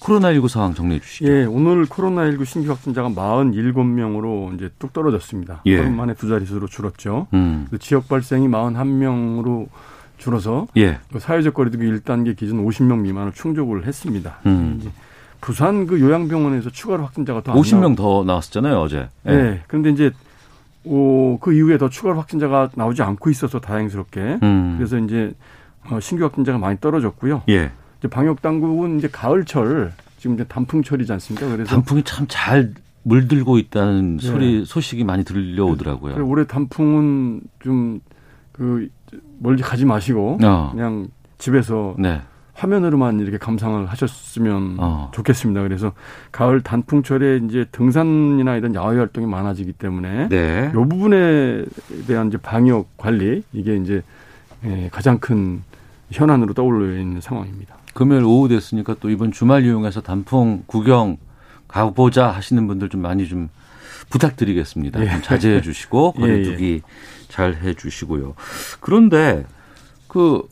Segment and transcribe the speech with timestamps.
[0.00, 1.30] 코로나19 상황 정리해 주시죠.
[1.30, 5.62] 예, 오늘 코로나19 신규 확진자가 47명으로 이제 뚝 떨어졌습니다.
[5.66, 5.78] 예.
[5.78, 7.28] 하루 만에 두 자릿수로 줄었죠.
[7.34, 7.66] 음.
[7.70, 9.68] 그 지역 발생이 41명으로
[10.16, 10.98] 줄어서 예.
[11.12, 14.38] 그 사회적 거리두기 1단계 기준 50명 미만을 충족을 했습니다.
[14.46, 14.80] 음.
[15.40, 19.08] 부산 그 요양병원에서 추가로 확진자가 더안 50명 더 나왔었잖아요, 어제.
[19.26, 19.30] 예.
[19.36, 19.62] 네.
[19.66, 20.10] 그런데 이제
[20.84, 24.74] 오, 그 이후에 더 추가로 확진자가 나오지 않고 있어서 다행스럽게 음.
[24.78, 25.32] 그래서 이제
[25.90, 27.42] 어, 신규 확진자가 많이 떨어졌고요.
[27.48, 27.72] 예.
[28.00, 31.46] 이제 방역 당국은 이제 가을철 지금 이제 단풍철이지 않습니까?
[31.48, 34.26] 그래서 단풍이 참 잘 물들고 있다는 네.
[34.26, 36.14] 소리 소식이 많이 들려오더라고요.
[36.14, 38.00] 그리고 올해 단풍은 좀
[38.60, 38.90] 그
[39.38, 40.70] 멀리 가지 마시고 어.
[40.72, 42.20] 그냥 집에서 네.
[42.52, 45.10] 화면으로만 이렇게 감상을 하셨으면 어.
[45.14, 45.62] 좋겠습니다.
[45.62, 45.94] 그래서
[46.30, 50.68] 가을 단풍철에 이제 등산이나 이런 야외 활동이 많아지기 때문에 네.
[50.70, 51.64] 이 부분에
[52.06, 54.02] 대한 이제 방역 관리 이게 이제
[54.66, 55.62] 예, 가장 큰
[56.10, 57.76] 현안으로 떠올려 있는 상황입니다.
[57.94, 61.16] 금요일 오후 됐으니까 또 이번 주말 이용해서 단풍 구경
[61.68, 63.48] 가보자 하시는 분들 좀 많이 좀
[64.10, 65.00] 부탁드리겠습니다.
[65.04, 65.10] 예.
[65.10, 66.82] 좀 자제해 주시고 예, 거리두기
[67.28, 68.34] 잘해 주시고요.
[68.80, 69.44] 그런데
[70.08, 70.42] 그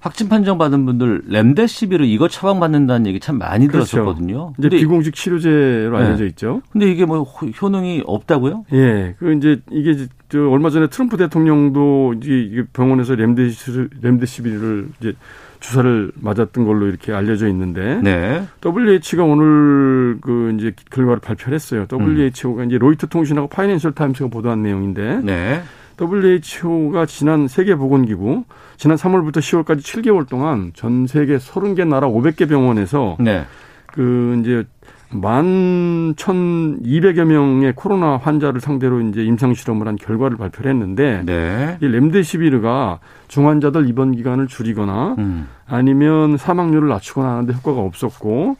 [0.00, 3.90] 확진 판정 받은 분들 렘데시비르 이거 처방받는다는 얘기 참 많이 그렇죠.
[3.96, 4.54] 들었었거든요.
[4.58, 6.04] 이제 비공식 치료제로 네.
[6.06, 6.62] 알려져 있죠.
[6.70, 8.64] 근데 이게 뭐 호- 효능이 없다고요?
[8.72, 15.14] 예, 그 이제 이게 저 얼마 전에 트럼프 대통령도 이제 병원에서 렘데시 렘데시비를 이제
[15.60, 18.46] 주사를 맞았던 걸로 이렇게 알려져 있는데 네.
[18.64, 21.86] WH가 오늘 그 이제 결과를 발표를 했어요.
[21.92, 22.16] 음.
[22.16, 25.62] WHO가 이제 로이터 통신하고 파이낸셜 타임스가 보도한 내용인데 네.
[26.00, 28.44] WHO가 지난 세계보건기구
[28.76, 33.44] 지난 3월부터 10월까지 7개월 동안 전 세계 30개 나라 500개 병원에서 네.
[33.86, 34.64] 그 이제
[35.10, 41.78] 만 천이백여 명의 코로나 환자를 상대로 이제 임상 실험을 한 결과를 발표를 했는데 네.
[41.80, 45.48] 이 렘데시비르가 중환자들 입원 기간을 줄이거나 음.
[45.66, 48.56] 아니면 사망률을 낮추거나 하는데 효과가 없었고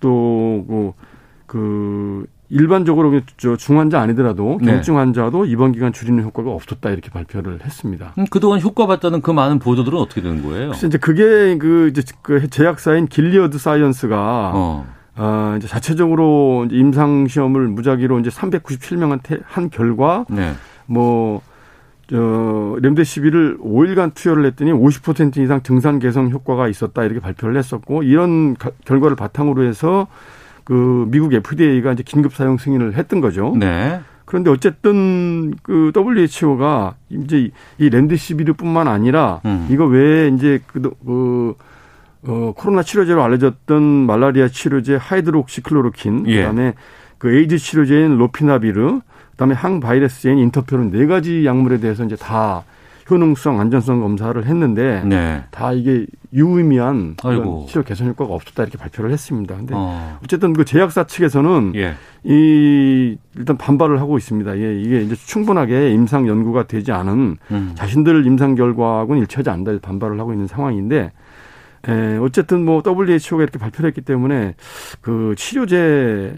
[0.00, 0.92] 또그
[1.46, 4.72] 그 일반적으로 저 중환자 아니더라도 네.
[4.72, 8.12] 경증 환자도 입원 기간 줄이는 효과가 없었다 이렇게 발표를 했습니다.
[8.18, 10.72] 음, 그동안 효과 봤다는 그 많은 보도들은 어떻게 되는 거예요?
[10.72, 14.86] 이제 그게 그 이제 그 제약사인 길리어드 사이언스가 어.
[15.16, 20.52] 어, 이제 자체적으로 이제 임상 시험을 무작위로 이제 397명한테 한 결과 네.
[20.86, 21.42] 뭐
[22.08, 28.54] 저, 렘데시비르를 5일간 투여를 했더니 50% 이상 증상 개선 효과가 있었다 이렇게 발표를 했었고 이런
[28.54, 30.06] 가- 결과를 바탕으로 해서
[30.64, 33.54] 그 미국 FDA가 이제 긴급 사용 승인을 했던 거죠.
[33.58, 34.00] 네.
[34.24, 39.66] 그런데 어쨌든 그 WHO가 이제 이 렘데시비르뿐만 아니라 음.
[39.70, 41.54] 이거 외에 이제 그, 그
[42.26, 46.38] 어, 코로나 치료제로 알려졌던 말라리아 치료제 하이드록시클로로킨, 예.
[46.38, 46.74] 그다음에
[47.18, 49.00] 그 에이즈 치료제인 로피나비르,
[49.32, 52.64] 그다음에 항바이러스제인 인터페론 네 가지 약물에 대해서 이제 다
[53.10, 55.42] 효능성, 안전성 검사를 했는데 네.
[55.50, 57.16] 다 이게 유의미한.
[57.68, 59.56] 치료 개선 효과가 없었다 이렇게 발표를 했습니다.
[59.56, 60.18] 근데 어.
[60.22, 61.94] 어쨌든 그 제약사 측에서는 예.
[62.24, 64.56] 이 일단 반발을 하고 있습니다.
[64.58, 67.72] 예, 이게 이제 충분하게 임상 연구가 되지 않은 음.
[67.74, 71.12] 자신들 임상 결과하고는 일치하지 않는다 반발을 하고 있는 상황인데
[71.88, 74.54] 에, 어쨌든 뭐 WHO가 이렇게 발표를 했기 때문에
[75.00, 76.34] 그 치료제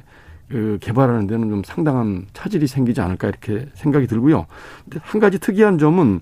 [0.49, 4.47] 그 개발하는 데는 좀 상당한 차질이 생기지 않을까 이렇게 생각이 들고요.
[4.85, 6.21] 근데 한 가지 특이한 점은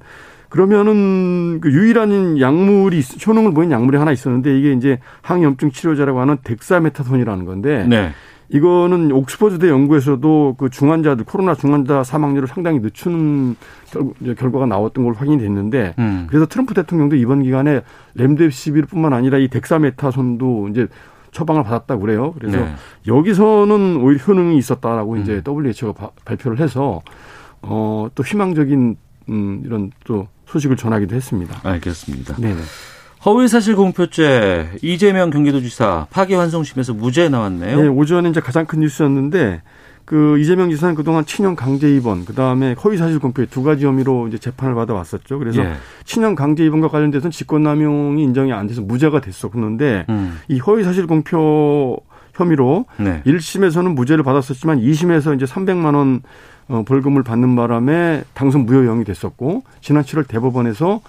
[0.49, 6.37] 그러면은 그 유일한 약물이 있- 효능을 보인 약물이 하나 있었는데 이게 이제 항염증 치료제라고 하는
[6.45, 8.13] 덱사메타손이라는 건데 네.
[8.53, 13.57] 이거는 옥스퍼드대 연구에서도 그 중환자들 코로나 중환자 사망률을 상당히 늦추는
[13.91, 16.27] 결, 결과가 나왔던 걸 확인이 됐는데 음.
[16.29, 17.81] 그래서 트럼프 대통령도 이번 기간에
[18.15, 20.87] 렘데시비르뿐만 아니라 이 덱사메타손도 이제
[21.31, 22.35] 처방을 받았다고 그래요.
[22.39, 22.75] 그래서 네.
[23.07, 25.65] 여기서는 오히려 효능이 있었다라고 이제 음.
[25.65, 27.01] WHO가 바- 발표를 해서
[27.63, 28.97] 어또 희망적인
[29.31, 31.59] 음 이런 또 소식을 전하기도 했습니다.
[31.63, 32.37] 알겠습니다.
[32.37, 32.61] 네네.
[33.25, 37.81] 허위사실 공표죄 이재명 경기도지사 파기환송심에서 무죄 나왔네요.
[37.81, 39.63] 네, 오전에 이제 가장 큰 뉴스였는데
[40.05, 44.27] 그 이재명 지사는 그동안 친형 강제 입원, 그 다음에 허위 사실 공표 두 가지 혐의로
[44.27, 45.39] 이제 재판을 받아 왔었죠.
[45.39, 45.75] 그래서 예.
[46.05, 50.41] 친형 강제 입원과 관련돼서는 직권남용이 인정이 안 돼서 무죄가 됐었는데 음.
[50.49, 51.97] 이 허위 사실 공표
[52.35, 53.23] 혐의로 네.
[53.25, 56.23] 1심에서는 무죄를 받았었지만 2심에서 이제 300만 원
[56.69, 61.01] 어, 벌금을 받는 바람에 당선 무효형이 됐었고 지난 7월 대법원에서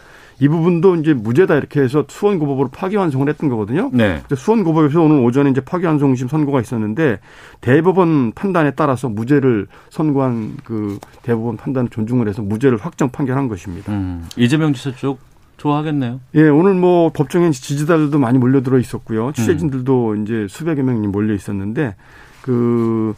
[0.43, 3.89] 이 부분도 이제 무죄다 이렇게 해서 수원고법으로 파기환송을 했던 거거든요.
[3.93, 4.21] 네.
[4.35, 7.19] 수원고법에서 오늘 오전에 이제 파기환송심 선고가 있었는데
[7.61, 13.93] 대법원 판단에 따라서 무죄를 선고한 그 대법원 판단을 존중을 해서 무죄를 확정 판결한 것입니다.
[13.93, 15.19] 음, 이재명 지사 쪽
[15.55, 16.19] 좋아하겠네요.
[16.35, 19.31] 예, 오늘 뭐 법정에 지지자들도 많이 몰려들어 있었고요.
[19.31, 21.95] 취재진들도 이제 수백여 명이 몰려 있었는데
[22.41, 23.13] 그,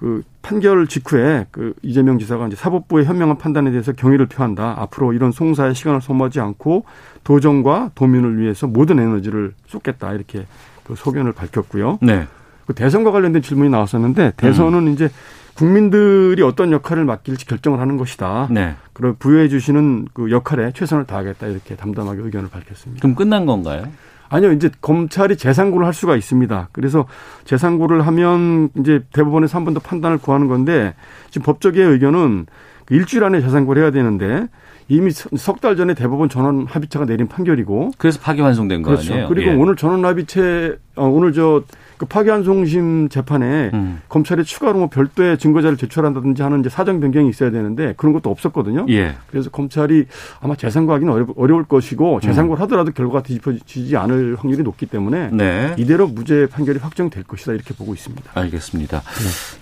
[0.00, 4.74] 그 판결 직후에 그 이재명 지사가 이제 사법부의 현명한 판단에 대해서 경의를 표한다.
[4.78, 6.86] 앞으로 이런 송사의 시간을 소모하지 않고
[7.22, 10.14] 도정과 도민을 위해서 모든 에너지를 쏟겠다.
[10.14, 10.46] 이렇게
[10.84, 11.98] 그 소견을 밝혔고요.
[12.00, 12.26] 네.
[12.66, 15.10] 그 대선과 관련된 질문이 나왔었는데 대선은 이제
[15.54, 18.48] 국민들이 어떤 역할을 맡길지 결정을 하는 것이다.
[18.50, 18.76] 네.
[18.94, 23.02] 그리고 부여해 주시는 그 역할에 최선을 다하겠다 이렇게 담담하게 의견을 밝혔습니다.
[23.02, 23.82] 그럼 끝난 건가요?
[24.30, 26.68] 아니요, 이제 검찰이 재상고를 할 수가 있습니다.
[26.72, 27.06] 그래서
[27.44, 30.94] 재상고를 하면 이제 대법원에서 한 번 더 판단을 구하는 건데
[31.30, 32.46] 지금 법적의 의견은
[32.86, 34.46] 그 일주일 안에 재상고를 해야 되는데
[34.88, 39.12] 이미 석 달 전에 대법원 전원 합의체가 내린 판결이고 그래서 파기 환송된 거 그렇죠.
[39.12, 39.28] 아니에요?
[39.28, 39.54] 그리고 예.
[39.54, 41.62] 오늘 전원 합의체 어, 오늘 저
[42.00, 44.00] 그 파기환송심 재판에 음.
[44.08, 48.86] 검찰이 추가로 뭐 별도의 증거자를 제출한다든지 하는 이제 사정 변경이 있어야 되는데 그런 것도 없었거든요.
[48.88, 49.16] 예.
[49.26, 50.06] 그래서 검찰이
[50.40, 52.20] 아마 재상고하기는 어려, 어려울 것이고 음.
[52.22, 55.74] 재상고를 하더라도 결과가 뒤집어지지 않을 확률이 높기 때문에 네.
[55.76, 58.30] 이대로 무죄 판결이 확정될 것이다 이렇게 보고 있습니다.
[58.32, 59.02] 알겠습니다.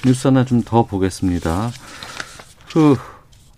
[0.06, 1.70] 뉴스 하나 좀 더 보겠습니다.
[2.73, 2.94] 그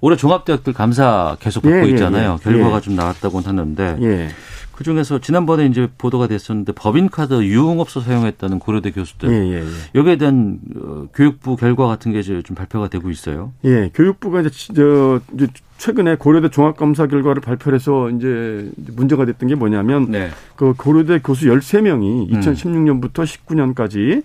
[0.00, 2.38] 올해 종합대학들 감사 계속 받고 예, 예, 있잖아요.
[2.40, 2.42] 예.
[2.42, 2.80] 결과가 예.
[2.80, 4.28] 좀 나왔다고 하는데 예.
[4.80, 9.64] 그 중에서 지난번에 이제 보도가 됐었는데 법인카드 유흥업소 사용했다는 고려대 교수들 예, 예, 예.
[9.94, 13.52] 여기에 대한 어, 교육부 결과 같은 게 이제 좀 발표가 되고 있어요.
[13.66, 19.54] 예, 교육부가 이제, 지- 저, 이제 최근에 고려대 종합감사 결과를 발표해서 이제 문제가 됐던 게
[19.54, 20.30] 뭐냐면 네.
[20.56, 22.40] 그 고려대 교수 13명이 음.
[22.40, 24.22] 2016년부터 19년까지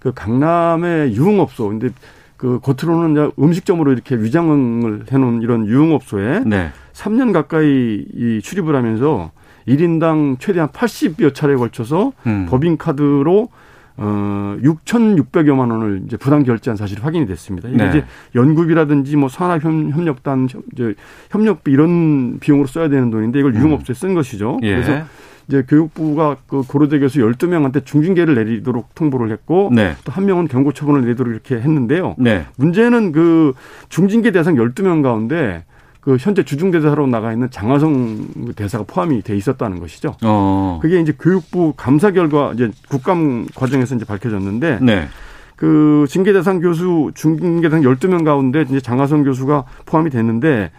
[0.00, 1.88] 그 강남의 유흥업소 근데
[2.36, 6.72] 그 겉으로는 음식점으로 이렇게 위장을 해놓은 이런 유흥업소에 네.
[6.92, 9.30] 3년 가까이 이 출입을 하면서
[9.68, 12.46] 1인당 최대한 80여 차례에 걸쳐서 음.
[12.48, 13.48] 법인카드로
[13.96, 17.68] 어 6,600여만 원을 이제 부당 결제한 사실이 확인이 됐습니다.
[17.68, 17.88] 이게 네.
[17.90, 20.94] 이제 연구비라든지 뭐 산학협력단 협- 이제
[21.30, 24.58] 협력비 이런 비용으로 써야 되는 돈인데 이걸 유흥업소에 쓴 것이죠.
[24.62, 24.72] 예.
[24.72, 25.04] 그래서
[25.46, 29.94] 이제 교육부가 그 고려대 교수 12명한테 중징계를 내리도록 통보를 했고 네.
[30.04, 32.16] 또한 명은 경고 처분을 내도록 이렇게 했는데요.
[32.18, 32.46] 네.
[32.56, 33.52] 문제는 그
[33.90, 35.64] 중징계 대상 12명 가운데
[36.04, 40.14] 그 현재 주중대사로 나가 있는 장하성 대사가 포함이 돼 있었다는 것이죠.
[40.22, 40.78] 어.
[40.82, 45.08] 그게 이제 교육부 감사 결과 이제 국감 과정에서 이제 밝혀졌는데 네.
[45.56, 50.72] 그 징계 대상 교수 중징계 대상 12명 가운데 이제 장하성 교수가 포함이 됐는데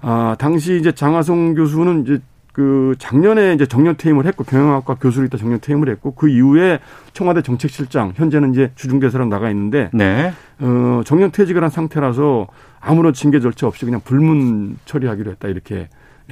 [0.00, 2.20] 아, 당시 이제 장하성 교수는 이제
[2.52, 6.80] 그 작년에 이제 정년 퇴임을 했고 경영학과 교수로 있다 정년 퇴임을 했고 그 이후에
[7.14, 10.32] 청와대 정책실장 현재는 이제 주중대사로 나가 있는데 네.
[10.60, 12.48] 어, 정년 퇴직을 한 상태라서
[12.80, 15.88] 아무런 징계 절차 없이 그냥 불문 처리하기로 했다 이렇게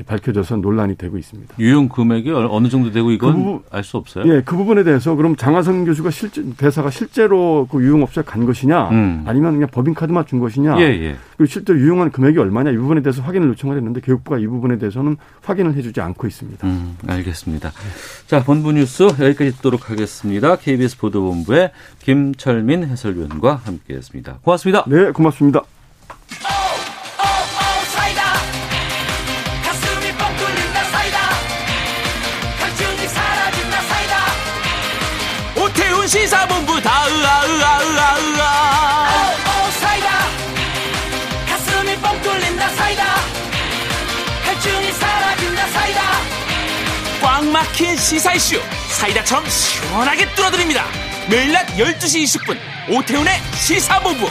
[0.07, 1.55] 밝혀져서 논란이 되고 있습니다.
[1.59, 4.25] 유용 금액이 어- 어느 정도 되고 이건 그 부분- 알수 없어요.
[4.33, 9.25] 예, 그 부분에 대해서 그럼 장하성 교수가 실제 대사가 실제로 그 유흥업소에 간 것이냐, 음.
[9.27, 11.17] 아니면 그냥 법인 카드만 준 것이냐, 예, 예.
[11.37, 15.17] 그리고 실제로 유용한 금액이 얼마냐 이 부분에 대해서 확인을 요청을 했는데 교육부가 이 부분에 대해서는
[15.43, 16.67] 확인을 해주지 않고 있습니다.
[16.67, 17.73] 음, 알겠습니다.
[18.27, 20.57] 자, 본부 뉴스 여기까지 듣도록 하겠습니다.
[20.57, 24.39] KBS 보도본부의 김철민 해설위원과 함께했습니다.
[24.43, 24.85] 고맙습니다.
[24.87, 25.63] 네, 고맙습니다.
[47.81, 48.57] 꽉 막힌 시사 이슈
[48.91, 50.85] 사이다처럼 시원하게 뚫어드립니다
[51.31, 52.57] 매일 낮 12시 20분
[52.95, 54.27] 오태훈의 시사본부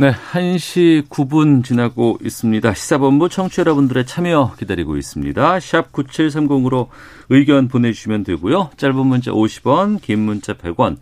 [0.00, 2.72] 네, 1시 9분 지나고 있습니다.
[2.72, 5.58] 시사본부 청취 여러분들의 참여 기다리고 있습니다.
[5.58, 6.86] 샵 9730으로
[7.30, 8.70] 의견 보내주시면 되고요.
[8.76, 10.98] 짧은 문자 50원, 긴 문자 100원.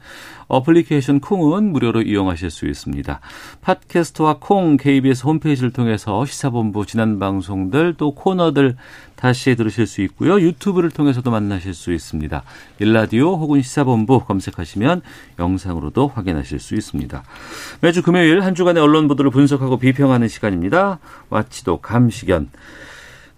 [0.48, 3.20] 어플리케이션 콩은 무료로 이용하실 수 있습니다.
[3.62, 8.76] 팟캐스트와 콩 KBS 홈페이지를 통해서 시사본부 지난 방송들 또 코너들
[9.16, 10.40] 다시 들으실 수 있고요.
[10.40, 12.42] 유튜브를 통해서도 만나실 수 있습니다.
[12.78, 15.02] 일라디오 혹은 시사본부 검색하시면
[15.38, 17.22] 영상으로도 확인하실 수 있습니다.
[17.80, 20.98] 매주 금요일 한 주간의 언론 보도를 분석하고 비평하는 시간입니다.
[21.30, 22.50] 와치도 감시견.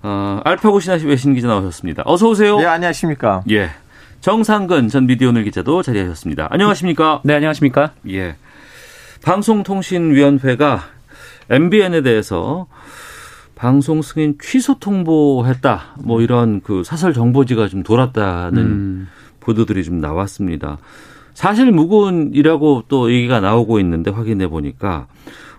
[0.03, 2.03] 어, 알파고 신하시 외신 기자 나오셨습니다.
[2.07, 2.59] 어서 오세요.
[2.59, 3.43] 네, 안녕하십니까.
[3.50, 3.71] 예.
[4.21, 6.49] 정상근 전 미디어오늘 기자도 자리하셨습니다.
[6.51, 7.21] 안녕하십니까?
[7.25, 7.93] 네, 안녕하십니까?
[8.11, 8.35] 예.
[9.23, 10.81] 방송통신위원회가
[11.51, 12.67] MBN에 대해서
[13.55, 15.95] 방송 승인 취소 통보했다.
[16.03, 19.09] 뭐 이런 그 사설 정보지가 좀 돌았다는 음.
[19.41, 20.79] 보도들이 좀 나왔습니다.
[21.35, 25.07] 사실 무근이라고 또 얘기가 나오고 있는데 확인해 보니까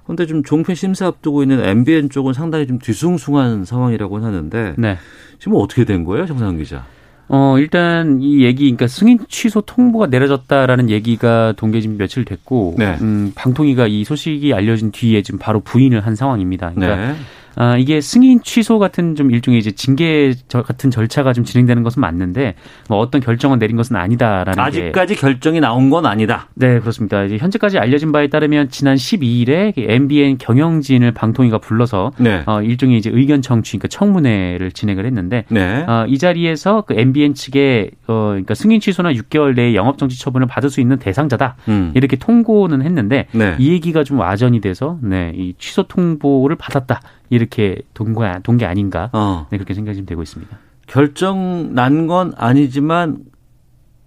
[0.05, 4.97] 근데 좀 종편 심사 앞두고 있는 MBN 쪽은 상당히 좀 뒤숭숭한 상황이라고 하는데 네.
[5.37, 6.85] 지금 어떻게 된 거예요, 정상 기자?
[7.29, 12.97] 어, 일단 이 얘기, 그러니까 승인 취소 통보가 내려졌다라는 얘기가 동계 지금 며칠 됐고, 네.
[13.01, 16.71] 음, 방통위가 이 소식이 알려진 뒤에 지금 바로 부인을 한 상황입니다.
[16.73, 17.15] 그러니까 네.
[17.59, 21.99] 아, 이게 승인 취소 같은 좀 일종의 이제 징계 저- 같은 절차가 좀 진행되는 것은
[21.99, 22.55] 맞는데
[22.87, 26.47] 뭐 어떤 결정을 내린 것은 아니다라는 게 아직까지 결정이 나온 건 아니다.
[26.55, 27.21] 네, 그렇습니다.
[27.25, 32.43] 이제 현재까지 알려진 바에 따르면 지난 12일에 MBN 경영진을 방통위가 불러서 네.
[32.45, 35.83] 어, 일종의 이제 의견 청취, 그러니까 청문회를 진행을 했는데 네.
[35.85, 40.47] 어, 이 자리에서 그 MBN 측에 어, 그러니까 승인 취소나 6개월 내에 영업 정지 처분을
[40.47, 41.91] 받을 수 있는 대상자다 음.
[41.93, 43.57] 이렇게 통고는 했는데 네.
[43.59, 49.47] 이 얘기가 좀 와전이 돼서 네, 이 취소 통보를 받았다 이렇게 동거 동게 아닌가 어.
[49.49, 50.57] 네, 그렇게 생각이 좀 되고 있습니다.
[50.87, 53.17] 결정 난 건 아니지만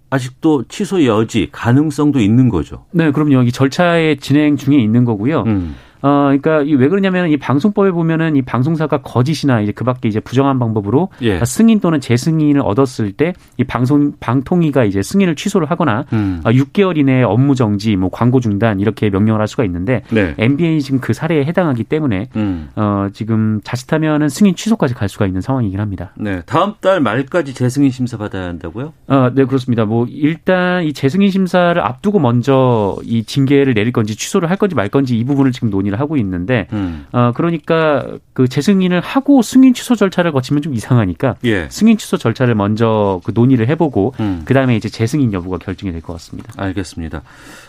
[0.09, 2.85] 아직도 취소 여지 가능성도 있는 거죠.
[2.91, 3.43] 네, 그럼요.
[3.43, 5.41] 이 절차의 진행 중에 있는 거고요.
[5.43, 5.75] 음.
[6.03, 10.59] 어, 그러니까 이 왜 그러냐면 이 방송법에 보면은 이 방송사가 거짓이나 이제 그밖에 이제 부정한
[10.59, 11.43] 방법으로 예.
[11.45, 16.41] 승인 또는 재승인을 얻었을 때 이 방송 방통위가 이제 승인을 취소를 하거나 음.
[16.43, 20.33] 아, 6개월 이내에 업무 정지, 뭐 광고 중단 이렇게 명령을 할 수가 있는데 네.
[20.37, 22.69] MBN이 지금 그 사례에 해당하기 때문에 음.
[22.75, 26.11] 어, 지금 자칫하면은 승인 취소까지 갈 수가 있는 상황이긴 합니다.
[26.17, 26.41] 네.
[26.45, 28.93] 다음 달 말까지 재승인 심사 받아야 한다고요?
[29.07, 29.85] 어, 네, 그렇습니다.
[29.85, 34.89] 뭐, 일단 이 재승인 심사를 앞두고 먼저 이 징계를 내릴 건지 취소를 할 건지 말
[34.89, 37.05] 건지 이 부분을 지금 논의 를 하고 있는데, 음.
[37.11, 41.67] 어, 그러니까 그 재승인을 하고 승인 취소 절차를 거치면 좀 이상하니까 예.
[41.69, 44.41] 승인 취소 절차를 먼저 그 논의를 해보고, 음.
[44.45, 46.51] 그 다음에 이제 재승인 여부가 결정이 될 것 같습니다.
[46.57, 47.21] 알겠습니다.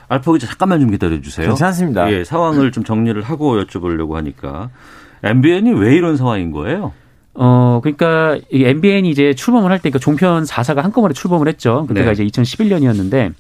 [0.09, 1.47] 알파 기자 잠깐만 좀 기다려 주세요.
[1.47, 2.11] 괜찮습니다.
[2.13, 4.71] 예, 상황을 좀 정리를 하고 여쭤보려고 하니까
[5.23, 6.93] MBN이 왜 이런 상황인 거예요?
[7.35, 11.85] 어, 그러니까 이 MBN이 이제 출범을 할 때, 그러니까 종편 4사가 한꺼번에 출범을 했죠.
[11.89, 12.23] 그때가 네.
[12.23, 13.33] 이제 2011년이었는데,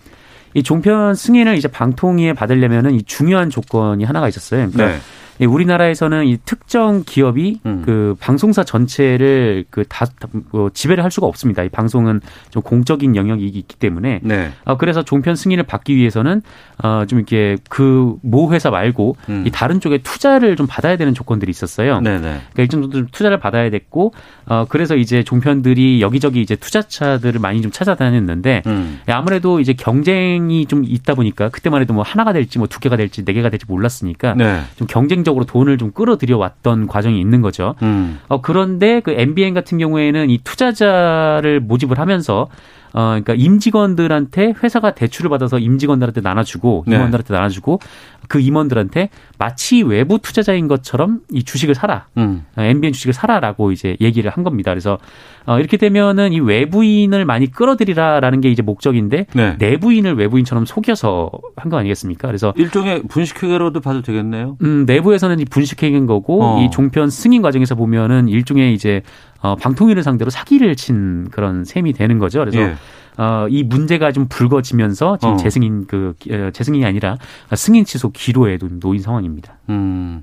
[0.55, 4.71] 이 종편 승인을 이제 방통위에 받으려면은 이 중요한 조건이 하나가 있었어요.
[4.71, 5.03] 그러니까 네.
[5.39, 7.83] 이 우리나라에서는 이 특정 기업이 음.
[7.85, 10.07] 그 방송사 전체를 그다
[10.51, 11.63] 뭐 지배를 할 수가 없습니다.
[11.63, 14.51] 이 방송은 좀 공적인 영역이 있기 때문에 네.
[14.65, 16.43] 어, 그래서 종편 승인을 받기 위해서는
[16.83, 19.45] 어, 좀 이렇게 그 모 회사 말고 음.
[19.47, 22.01] 이 다른 쪽에 투자를 좀 받아야 되는 조건들이 있었어요.
[22.01, 22.21] 네, 네.
[22.21, 24.13] 그러니까 일정 정도 좀 투자를 받아야 됐고
[24.47, 29.01] 어 그래서 이제 종편들이 여기저기 이제 투자차들을 많이 좀 찾아다녔는데 음.
[29.07, 33.25] 아무래도 이제 경쟁이 좀 있다 보니까 그때만 해도 뭐 하나가 될지 뭐 두 개가 될지
[33.25, 34.61] 네 개가 될지 몰랐으니까 네.
[34.77, 37.75] 좀 경쟁 적으로 돈을 좀 끌어들여 왔던 과정이 있는 거죠.
[37.83, 38.21] 음.
[38.29, 42.49] 어 그런데 그 MBN 같은 경우에는 이 투자자를 모집을 하면서
[42.95, 46.95] 어, 그러니까 임직원들한테 회사가 대출을 받아서 임직원들한테 나눠주고 네.
[46.95, 47.81] 임원들한테 나눠주고
[48.29, 52.07] 그 임원들한테 마치 외부 투자자인 것처럼 이 주식을 사라.
[52.17, 52.45] 음.
[52.57, 54.71] 어, MBN 주식을 사라라고 이제 얘기를 한 겁니다.
[54.71, 54.99] 그래서
[55.47, 59.57] 어, 이렇게 되면은 이 외부인을 많이 끌어들이라라는 게 이제 목적인데 네.
[59.59, 62.29] 내부인을 외부인처럼 속여서 한 거 아니겠습니까?
[62.29, 64.57] 그래서 일종의 분식회계로도 봐도 되겠네요.
[64.63, 66.63] 음, 내부에서는 이 분식회계인 거고 어.
[66.63, 69.03] 이 종편 승인 과정에서 보면은 일종의 이제
[69.41, 72.41] 어, 방통위를 상대로 사기를 친 그런 셈이 되는 거죠.
[72.41, 72.75] 그래서 예.
[73.17, 75.37] 어, 이 문제가 좀 불거지면서 지금 어.
[75.37, 77.17] 재승인 그 어, 재승인이 아니라
[77.55, 79.55] 승인 취소 기로에도 놓인 상황입니다.
[79.69, 80.23] 음.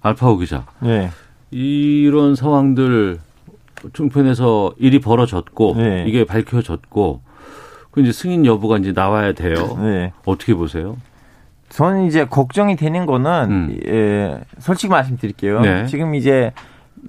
[0.00, 0.66] 알파오 기자.
[0.80, 1.10] 네.
[1.50, 3.18] 이런 상황들
[3.92, 6.04] 종편에서 일이 벌어졌고 네.
[6.06, 7.22] 이게 밝혀졌고
[7.90, 9.78] 그 이제 승인 여부가 이제 나와야 돼요.
[9.80, 10.12] 네.
[10.24, 10.96] 어떻게 보세요?
[11.70, 13.80] 저는 이제 걱정이 되는 거는 음.
[13.86, 15.60] 예, 솔직히 말씀드릴게요.
[15.60, 15.86] 네.
[15.86, 16.52] 지금 이제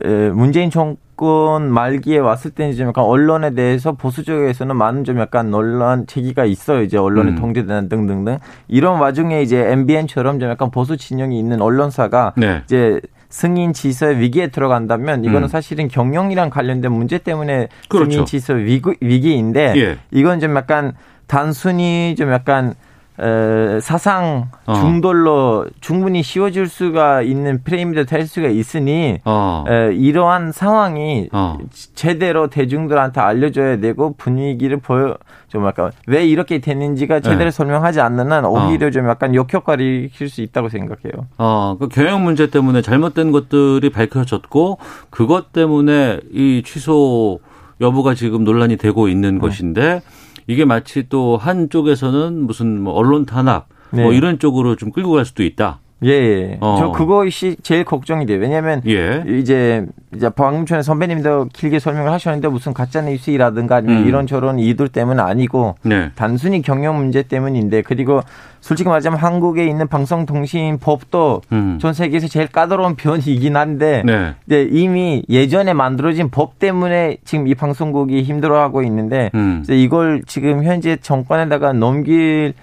[0.04, 0.70] 에, 문재인
[1.18, 6.46] 정권 말기에 왔을 때는 좀 약간 언론에 대해서 보수 쪽에서는 많은 좀 약간 논란 제기가
[6.46, 6.84] 있어요.
[6.84, 7.38] 이제 언론의 음.
[7.40, 12.62] 통제되는 등등등 이런 와중에 이제 MBN처럼 좀 약간 보수 진영이 있는 언론사가 네.
[12.66, 15.48] 이제 승인 지서의 위기에 들어간다면 이거는 음.
[15.48, 18.12] 사실은 경영이랑 관련된 문제 때문에 그렇죠.
[18.12, 19.98] 승인 지서 위기, 위기인데 예.
[20.12, 20.94] 이건 좀 약간
[21.26, 22.76] 단순히 좀 약간
[23.20, 24.74] 에, 사상 어.
[24.76, 29.64] 중돌로 충분히 씌워줄 수가 있는 프레임도 될 수가 있으니 어.
[29.68, 31.58] 에, 이러한 상황이 어.
[31.96, 37.52] 제대로 대중들한테 알려줘야 되고 분위기를 보여 좀 약간 왜 이렇게 됐는지가 제대로 네.
[37.52, 41.28] 설명하지 않는 한 오히려 좀 약간 역효과를 일으킬 수 있다고 생각해요.
[41.38, 44.78] 어, 그 경영 문제 때문에 잘못된 것들이 밝혀졌고
[45.10, 47.40] 그것 때문에 이 취소
[47.80, 50.02] 여부가 지금 논란이 되고 있는 것인데
[50.48, 54.18] 이게 마치 또 한쪽에서는 무슨 뭐 언론 탄압 뭐 네.
[54.18, 55.80] 이런 쪽으로 좀 끌고 갈 수도 있다.
[56.04, 56.58] 예, 예.
[56.62, 56.76] 어.
[56.80, 58.40] 저 그것이 제일 걱정이 돼요.
[58.40, 59.24] 왜냐하면 예.
[59.28, 64.06] 이제 이제 방금 전에 선배님도 길게 설명을 하셨는데 무슨 가짜 뉴스라든가 음.
[64.08, 66.12] 이런 저런 이들 때문 아니고 네.
[66.16, 68.22] 단순히 경영 문제 때문인데 그리고
[68.62, 71.78] 솔직히 말하자면 한국에 있는 방송통신법도 음.
[71.82, 74.36] 전 세계에서 제일 까다로운 편이긴 한데 네.
[74.46, 79.64] 이제 이미 예전에 만들어진 법 때문에 지금 이 방송국이 힘들어하고 있는데 음.
[79.68, 82.54] 이걸 지금 현재 정권에다가 넘길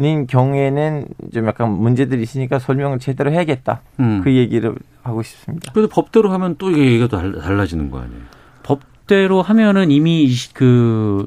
[0.00, 1.04] 는 경우에는
[1.34, 3.82] 좀 약간 문제들이 있으니까 설명을 제대로 해야겠다.
[4.00, 4.22] 음.
[4.24, 5.70] 그 얘기를 하고 싶습니다.
[5.72, 8.22] 그래도 법대로 하면 또 이게 얘기가 달- 달라지는 거 아니에요?
[8.62, 11.26] 법대로 하면은 이미 이- 그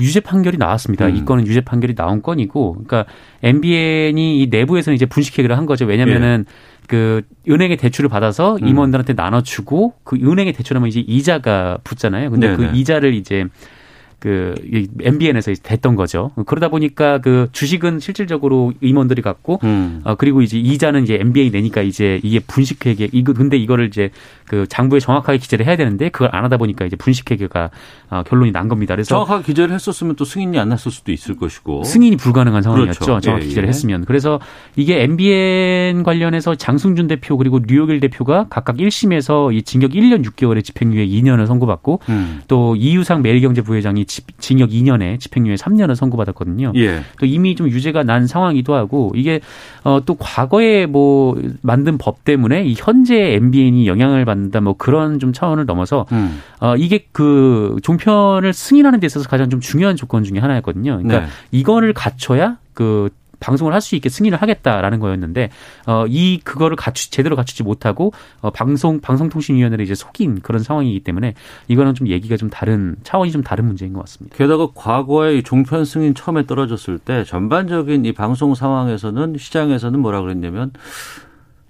[0.00, 1.06] 유죄 판결이 나왔습니다.
[1.06, 1.16] 음.
[1.16, 3.04] 이 건은 유죄 판결이 나온 건이고, 그러니까
[3.42, 5.84] MBN이 이 내부에서는 이제 분식 회계를 한 거죠.
[5.84, 6.46] 왜냐면은
[6.88, 8.66] 그 은행의 대출을 받아서 음.
[8.68, 12.30] 임원들한테 나눠주고 그 은행의 대출하면 이제 이자가 붙잖아요.
[12.30, 12.78] 근데 그 네네.
[12.78, 13.44] 이자를 이제
[14.18, 14.54] 그
[15.00, 16.30] MBN에서 됐던 거죠.
[16.46, 20.00] 그러다 보니까 그 주식은 실질적으로 임원들이 갖고 음.
[20.04, 24.10] 어 그리고 이제 이자는 이제 MBA 내니까 이제 이게 분식회계 이거 근데 이거를 이제
[24.46, 27.70] 그 장부에 정확하게 기재를 해야 되는데 그걸 안 하다 보니까 이제 분식회계가
[28.10, 28.94] 어 결론이 난 겁니다.
[28.94, 31.84] 그래서 정확하게 기재를 했었으면 또 승인이 안 났을 수도 있을 것이고.
[31.84, 33.04] 승인이 불가능한 상황이었죠.
[33.04, 33.20] 그렇죠.
[33.20, 33.68] 정확히 예, 기재를 예.
[33.68, 34.04] 했으면.
[34.04, 34.40] 그래서
[34.76, 41.06] 이게 MBN 관련해서 장승준 대표 그리고 류혁일 대표가 각각 1심에서 이 징역 1년 6개월의 집행유예
[41.06, 42.42] 2년을 선고받고 음.
[42.48, 46.72] 또 이유상 매일경제 부회장이 집- 징역 2년에 집행유예 3년을 선고받았거든요.
[46.76, 47.02] 예.
[47.18, 49.40] 또 이미 좀 유죄가 난 상황이기도 하고 이게
[49.82, 55.66] 어또 과거에 뭐 만든 법 때문에 이 현재 MBN이 영향을 받는다 뭐 그런 좀 차원을
[55.66, 56.40] 넘어서 음.
[56.60, 60.98] 어 이게 그 종편을 승인하는 데 있어서 가장 좀 중요한 조건 중에 하나였거든요.
[61.02, 61.26] 그러니까 네.
[61.52, 63.08] 이거를 갖춰야 그
[63.44, 65.50] 방송을 할 수 있게 승인을 하겠다라는 거였는데
[65.86, 71.34] 어 이 그거를 갖추 제대로 갖추지 못하고 어 방송 방송통신위원회를 이제 속인 그런 상황이기 때문에
[71.68, 74.36] 이거는 좀 얘기가 좀 다른 차원이 좀 다른 문제인 것 같습니다.
[74.36, 80.72] 게다가 과거에 이 종편 승인 처음에 떨어졌을 때 전반적인 이 방송 상황에서는 시장에서는 뭐라 그랬냐면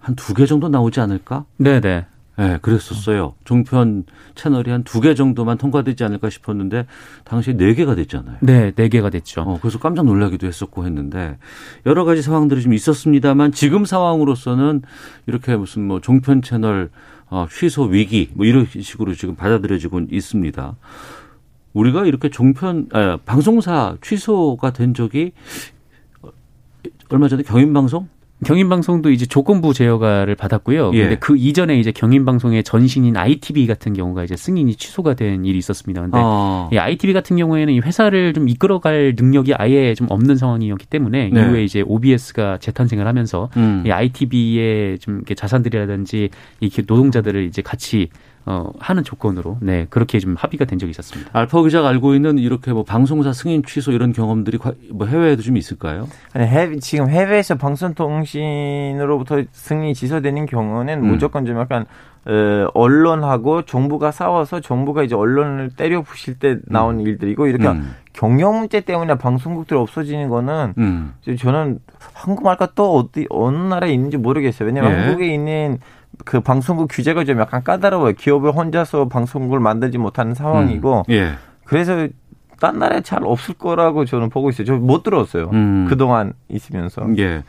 [0.00, 1.44] 한 두 개 정도 나오지 않을까?
[1.56, 2.06] 네, 네.
[2.38, 3.34] 예, 그랬었어요.
[3.44, 6.86] 종편 채널이 한 두 개 정도만 통과되지 않을까 싶었는데
[7.24, 8.38] 당시에 네 개가 됐잖아요.
[8.40, 9.42] 네, 네 개가 됐죠.
[9.42, 11.38] 어, 그래서 깜짝 놀라기도 했었고 했는데
[11.86, 14.82] 여러 가지 상황들이 좀 있었습니다만 지금 상황으로서는
[15.26, 16.90] 이렇게 무슨 뭐 종편 채널
[17.30, 20.76] 어, 취소 위기 뭐 이런 식으로 지금 받아들여지고 있습니다.
[21.72, 25.32] 우리가 이렇게 종편 아, 방송사 취소가 된 적이
[26.22, 26.30] 어,
[27.10, 28.08] 얼마 전에 경인방송
[28.44, 30.92] 경인방송도 이제 조건부 제어가를 받았고요.
[30.94, 31.00] 예.
[31.00, 36.02] 근데 그 이전에 이제 경인방송의 전신인 ITV 같은 경우가 이제 승인이 취소가 된 일이 있었습니다.
[36.02, 40.86] 근데 어, 이 ITV 같은 경우에는 이 회사를 좀 이끌어갈 능력이 아예 좀 없는 상황이었기
[40.86, 41.40] 때문에 네.
[41.40, 43.82] 이후에 이제 OBS가 재탄생을 하면서 음.
[43.86, 46.30] 이 ITV의 좀 이렇게 자산들이라든지
[46.60, 48.08] 이렇게 노동자들을 이제 같이
[48.46, 51.30] 어 하는 조건으로 네 그렇게 좀 합의가 된 적이 있었습니다.
[51.32, 55.56] 알파 기자가 알고 있는 이렇게 뭐 방송사 승인 취소 이런 경험들이 과- 뭐 해외에도 좀
[55.56, 56.06] 있을까요?
[56.34, 61.06] 아니, 해외, 지금 해외에서 방송통신으로부터 승인이 취소되는 경우는 음.
[61.08, 61.86] 무조건 좀 약간
[62.26, 67.94] 어, 언론하고 정부가 싸워서 정부가 이제 언론을 때려 부실 때 나온 일들이고 이렇게 음.
[68.14, 71.14] 경영 문제 때문에 방송국들이 없어지는 거는 음.
[71.38, 71.80] 저는
[72.14, 74.66] 한국 말까 또 어디 어느 나라에 있는지 모르겠어요.
[74.66, 74.96] 왜냐면 예.
[75.02, 75.78] 한국에 있는
[76.24, 78.14] 그 방송국 규제가 좀 약간 까다로워요.
[78.14, 81.32] 기업을 혼자서 방송국을 만들지 못하는 상황이고 예.
[81.64, 82.08] 그래서
[82.60, 84.66] 딴 나라에 잘 없을 거라고 저는 보고 있어요.
[84.66, 85.50] 저 못 들었어요.
[85.52, 85.86] 음.
[85.88, 87.04] 그동안 있으면서.
[87.18, 87.42] 예.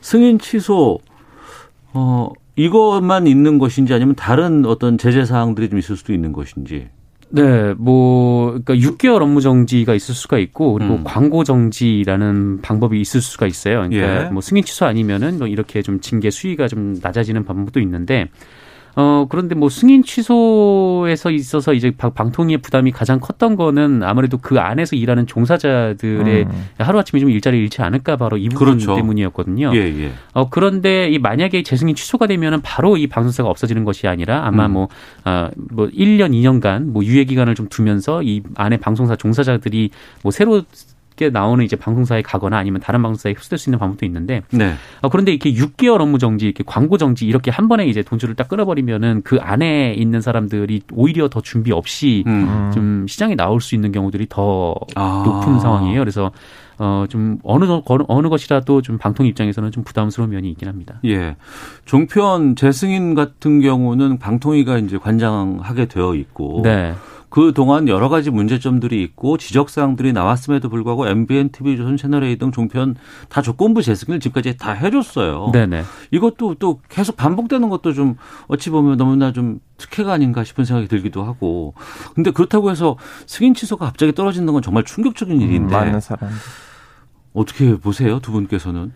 [0.00, 1.00] 승인 취소,
[1.92, 6.88] 어, 이것만 있는 것인지 아니면 다른 어떤 제재 사항들이 좀 있을 수도 있는 것인지.
[7.34, 11.04] 네, 뭐, 그러니까 6개월 업무 정지가 있을 수가 있고, 그리고 음.
[11.04, 13.76] 광고 정지라는 방법이 있을 수가 있어요.
[13.88, 14.30] 그러니까 예.
[14.30, 18.28] 뭐 승인 취소 아니면은 뭐 이렇게 좀 징계 수위가 좀 낮아지는 방법도 있는데,
[18.94, 24.58] 어, 그런데 뭐 승인 취소에서 있어서 이제 방- 방통위의 부담이 가장 컸던 거는 아무래도 그
[24.60, 26.68] 안에서 일하는 종사자들의 음.
[26.78, 28.94] 하루아침에 좀 일자리를 잃지 않을까 바로 이 부분 그렇죠.
[28.94, 29.72] 때문이었거든요.
[29.74, 30.12] 예, 예.
[30.34, 34.72] 어, 그런데 이 만약에 재승인 취소가 되면은 바로 이 방송사가 없어지는 것이 아니라 아마 음.
[34.72, 34.88] 뭐,
[35.24, 39.90] 아, 뭐 1년, 2년간 뭐 유예 기간을 좀 두면서 이 안에 방송사 종사자들이
[40.22, 40.62] 뭐 새로
[41.22, 44.74] 게 나오는 이제 방송사에 가거나 아니면 다른 방송사에 흡수될 수 있는 방법도 있는데 네.
[45.00, 48.48] 어, 그런데 이렇게 6개월 업무 정지, 이렇게 광고 정지 이렇게 한 번에 이제 돈줄을 딱
[48.48, 52.70] 끊어버리면은 그 안에 있는 사람들이 오히려 더 준비 없이 음.
[52.74, 55.22] 좀 시장에 나올 수 있는 경우들이 더 아.
[55.24, 55.98] 높은 상황이에요.
[56.00, 56.30] 그래서
[56.78, 60.94] 어좀 어느 정- 어느 어느 것이라도 좀 방통 입장에서는 좀 부담스러운 면이 있긴 합니다.
[61.04, 61.36] 예.
[61.84, 66.62] 종편 재승인 같은 경우는 방통위가 이제 관장하게 되어 있고.
[66.64, 66.94] 네.
[67.32, 72.36] 그 동안 여러 가지 문제점들이 있고 지적 사항들이 나왔음에도 불구하고 MBN, TV, 조선 채널 A
[72.36, 72.94] 등 종편
[73.30, 75.48] 다 조건부 재승인을 지금까지 다 해줬어요.
[75.50, 75.82] 네네.
[76.10, 78.16] 이것도 또 계속 반복되는 것도 좀
[78.48, 81.72] 어찌 보면 너무나 좀 특혜가 아닌가 싶은 생각이 들기도 하고.
[82.14, 86.28] 근데 그렇다고 해서 승인 취소가 갑자기 떨어지는 건 정말 충격적인 일인데 많은 사람.
[87.32, 88.92] 어떻게 보세요 두 분께서는?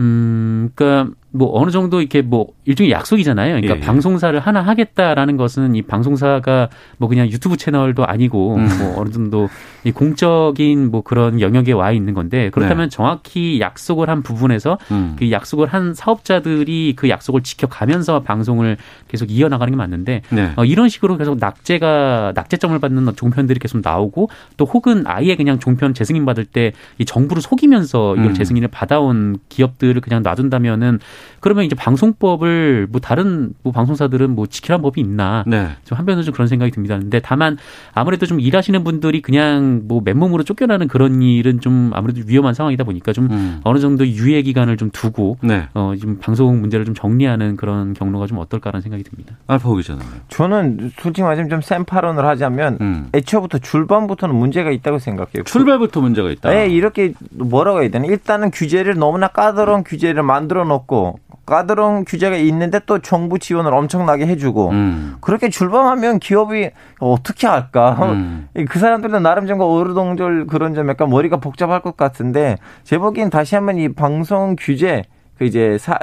[0.00, 3.56] 음, 그러니까 뭐 어느 정도 이렇게 뭐 일종의 약속이잖아요.
[3.56, 3.84] 그러니까 예, 예.
[3.84, 8.68] 방송사를 하나 하겠다라는 것은 이 방송사가 뭐 그냥 유튜브 채널도 아니고 음.
[8.78, 9.48] 뭐 어느 정도
[9.84, 14.94] 이 공적인 뭐 그런 영역에 와 있는 건데 그렇다면 정확히 약속을 한 부분에서 네.
[14.94, 15.16] 음.
[15.18, 18.76] 그 약속을 한 사업자들이 그 약속을 지켜가면서 방송을
[19.08, 20.52] 계속 이어나가는 게 맞는데 네.
[20.56, 25.94] 어, 이런 식으로 계속 낙제가 낙제점을 받는 종편들이 계속 나오고 또 혹은 아예 그냥 종편
[25.94, 28.34] 재승인 받을 때 이 정부를 속이면서 이걸 음.
[28.34, 31.00] 재승인을 받아온 기업들을 그냥 놔둔다면은
[31.40, 35.68] 그러면 이제 방송법을 뭐 다른 뭐 방송사들은 뭐 지키라는 법이 있나 네.
[35.84, 36.98] 좀 한편으로 좀 그런 생각이 듭니다.
[36.98, 37.56] 근데 다만
[37.92, 43.12] 아무래도 좀 일하시는 분들이 그냥 뭐 맨몸으로 쫓겨나는 그런 일은 좀 아무래도 위험한 상황이다 보니까
[43.12, 43.60] 좀 음.
[43.64, 45.68] 어느 정도 유예 기간을 좀 두고 네.
[45.74, 49.36] 어, 좀 방송 문제를 좀 정리하는 그런 경로가 좀 어떨까라는 생각이 듭니다.
[49.46, 50.08] 알파 오기잖아요.
[50.28, 53.08] 저는 솔직히 말하면 좀 센파론을 하자면 음.
[53.14, 55.44] 애초부터 출발부터는 문제가 있다고 생각해요.
[55.44, 56.50] 출발부터 문제가 있다.
[56.50, 58.06] 네, 이렇게 뭐라고 해야 되나?
[58.06, 61.17] 일단은 규제를 너무나 까다로운 규제를 만들어 놓고
[61.48, 65.16] 까다로운 규제가 있는데 또 정부 지원을 엄청나게 해주고 음.
[65.22, 67.96] 그렇게 출범하면 기업이 어떻게 할까?
[68.12, 68.48] 음.
[68.68, 73.54] 그 사람들은 나름 좀 어르동절 그런 점 약간 머리가 복잡할 것 같은데 제 보기엔 다시
[73.54, 75.04] 한번 이 방송 규제
[75.38, 75.98] 그 이제 사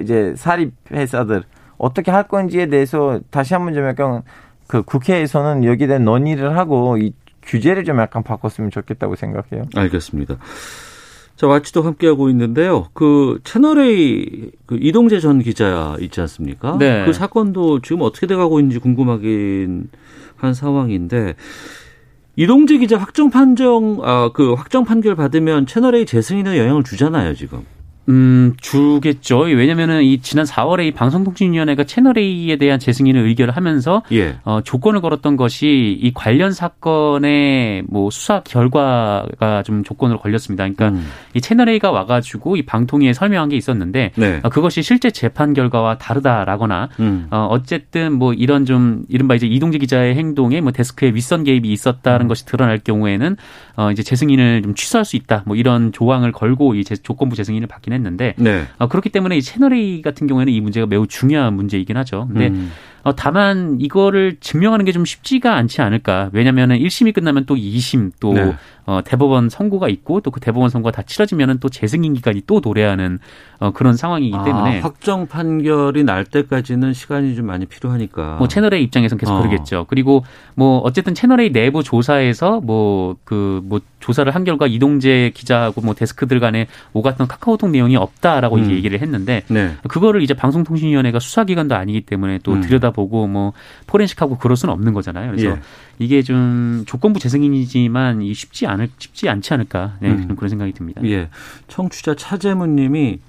[0.00, 1.44] 이제 사립 회사들
[1.78, 4.22] 어떻게 할 건지에 대해서 다시 한번 좀 약간
[4.66, 9.64] 그 국회에서는 여기에 대한 논의를 하고 이 규제를 좀 약간 바꿨으면 좋겠다고 생각해요.
[9.74, 10.36] 알겠습니다.
[11.40, 12.88] 자, 와치도 함께하고 있는데요.
[12.92, 16.76] 그 채널A 그 이동재 전 기자 있지 않습니까?
[16.78, 17.06] 네.
[17.06, 19.88] 그 사건도 지금 어떻게 돼가고 있는지 궁금하긴
[20.36, 21.36] 한 상황인데
[22.36, 27.64] 이동재 기자 확정 판정 아 그 확정 판결 받으면 채널A 재승인에 영향을 주잖아요, 지금.
[28.08, 29.40] 음, 주겠죠.
[29.40, 34.36] 왜냐면은 이 지난 4월에 이 방송통신위원회가 채널A에 대한 재승인을 의결을 하면서 예.
[34.44, 40.64] 어, 조건을 걸었던 것이 이 관련 사건의 뭐 수사 결과가 좀 조건으로 걸렸습니다.
[40.64, 41.06] 그러니까 음.
[41.34, 44.40] 이 채널A가 와가지고 이 방통위에 설명한 게 있었는데 네.
[44.42, 47.26] 어, 그것이 실제 재판 결과와 다르다라거나 음.
[47.30, 51.72] 어, 어쨌든 뭐 이런 좀 이른바 이제 이동재 기자의 행동에 뭐 데스크에 윗선 개입이 음.
[51.72, 53.36] 있었다는 것이 드러날 경우에는
[53.76, 55.44] 어, 이제 재승인을 좀 취소할 수 있다.
[55.46, 57.99] 뭐 이런 조항을 걸고 이 재- 조건부 재승인을 받긴 했는데
[58.36, 58.66] 네.
[58.78, 62.26] 어, 그렇기 때문에 이 채널A 같은 경우에는 이 문제가 매우 중요한 문제이긴 하죠.
[62.28, 62.72] 근데 음.
[63.02, 66.30] 어, 다만 이거를 증명하는 게 좀 쉽지가 않지 않을까.
[66.32, 68.54] 왜냐면은 1심이 끝나면 또 2심 또 네.
[68.86, 73.18] 어, 대법원 선고가 있고 또 그 대법원 선고가 다 치러지면은 또 재승인 기간이 또 도래하는
[73.58, 78.36] 어, 그런 상황이기 때문에 아, 확정 판결이 날 때까지는 시간이 좀 많이 필요하니까.
[78.38, 79.38] 뭐 채널A 입장에선 계속 어.
[79.38, 79.86] 그러겠죠.
[79.88, 86.40] 그리고 뭐 어쨌든 채널A 내부 조사에서 뭐그 뭐 조사를 한 결과 이동재 기자하고 뭐 데스크들
[86.40, 88.62] 간에 오갔던 카카오톡 내용이 없다라고 음.
[88.62, 89.74] 이제 얘기를 했는데 네.
[89.88, 92.60] 그거를 이제 방송통신위원회가 수사기관도 아니기 때문에 또 음.
[92.62, 93.52] 들여다보고 뭐
[93.86, 95.32] 포렌식하고 그럴 수는 없는 거잖아요.
[95.32, 95.60] 그래서 예.
[95.98, 100.28] 이게 좀 조건부 재승인이지만 이 쉽지 않을 쉽지 않지 않을까 네, 음.
[100.28, 101.00] 좀 그런 생각이 듭니다.
[101.04, 101.28] 예.
[101.68, 103.20] 청취자 차재문님이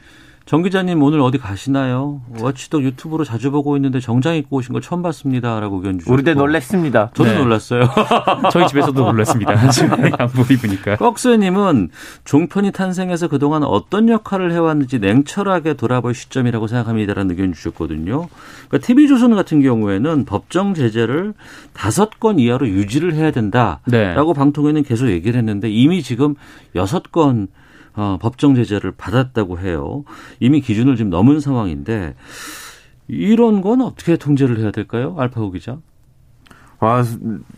[0.52, 2.20] 정 기자님 오늘 어디 가시나요?
[2.38, 6.14] 워치도 유튜브로 자주 보고 있는데 정장 입고 오신 걸 처음 봤습니다라고 의견 주셨고.
[6.14, 7.12] 우리들 놀랬습니다.
[7.14, 7.38] 저도 네.
[7.38, 7.88] 놀랐어요.
[8.52, 9.56] 저희 집에서도 놀랐습니다.
[9.72, 10.98] 지금 양복 입으니까.
[10.98, 11.88] 꺽스님은
[12.26, 18.28] 종편이 탄생해서 그동안 어떤 역할을 해왔는지 냉철하게 돌아볼 시점이라고 생각합니다라는 의견 주셨거든요.
[18.68, 21.34] 그러니까 TV조선 같은 경우에는 법정 제재를
[21.72, 24.14] 다섯 건 이하로 유지를 해야 된다라고 네.
[24.36, 26.36] 방통위는 계속 얘기를 했는데 이미 지금
[26.76, 27.48] 여섯 건
[27.96, 30.04] 어, 법정 제재를 받았다고 해요.
[30.40, 32.16] 이미 기준을 지금 넘은 상황인데
[33.08, 35.16] 이런 건 어떻게 통제를 해야 될까요?
[35.18, 35.80] 알파고 기자.
[36.82, 37.04] 와,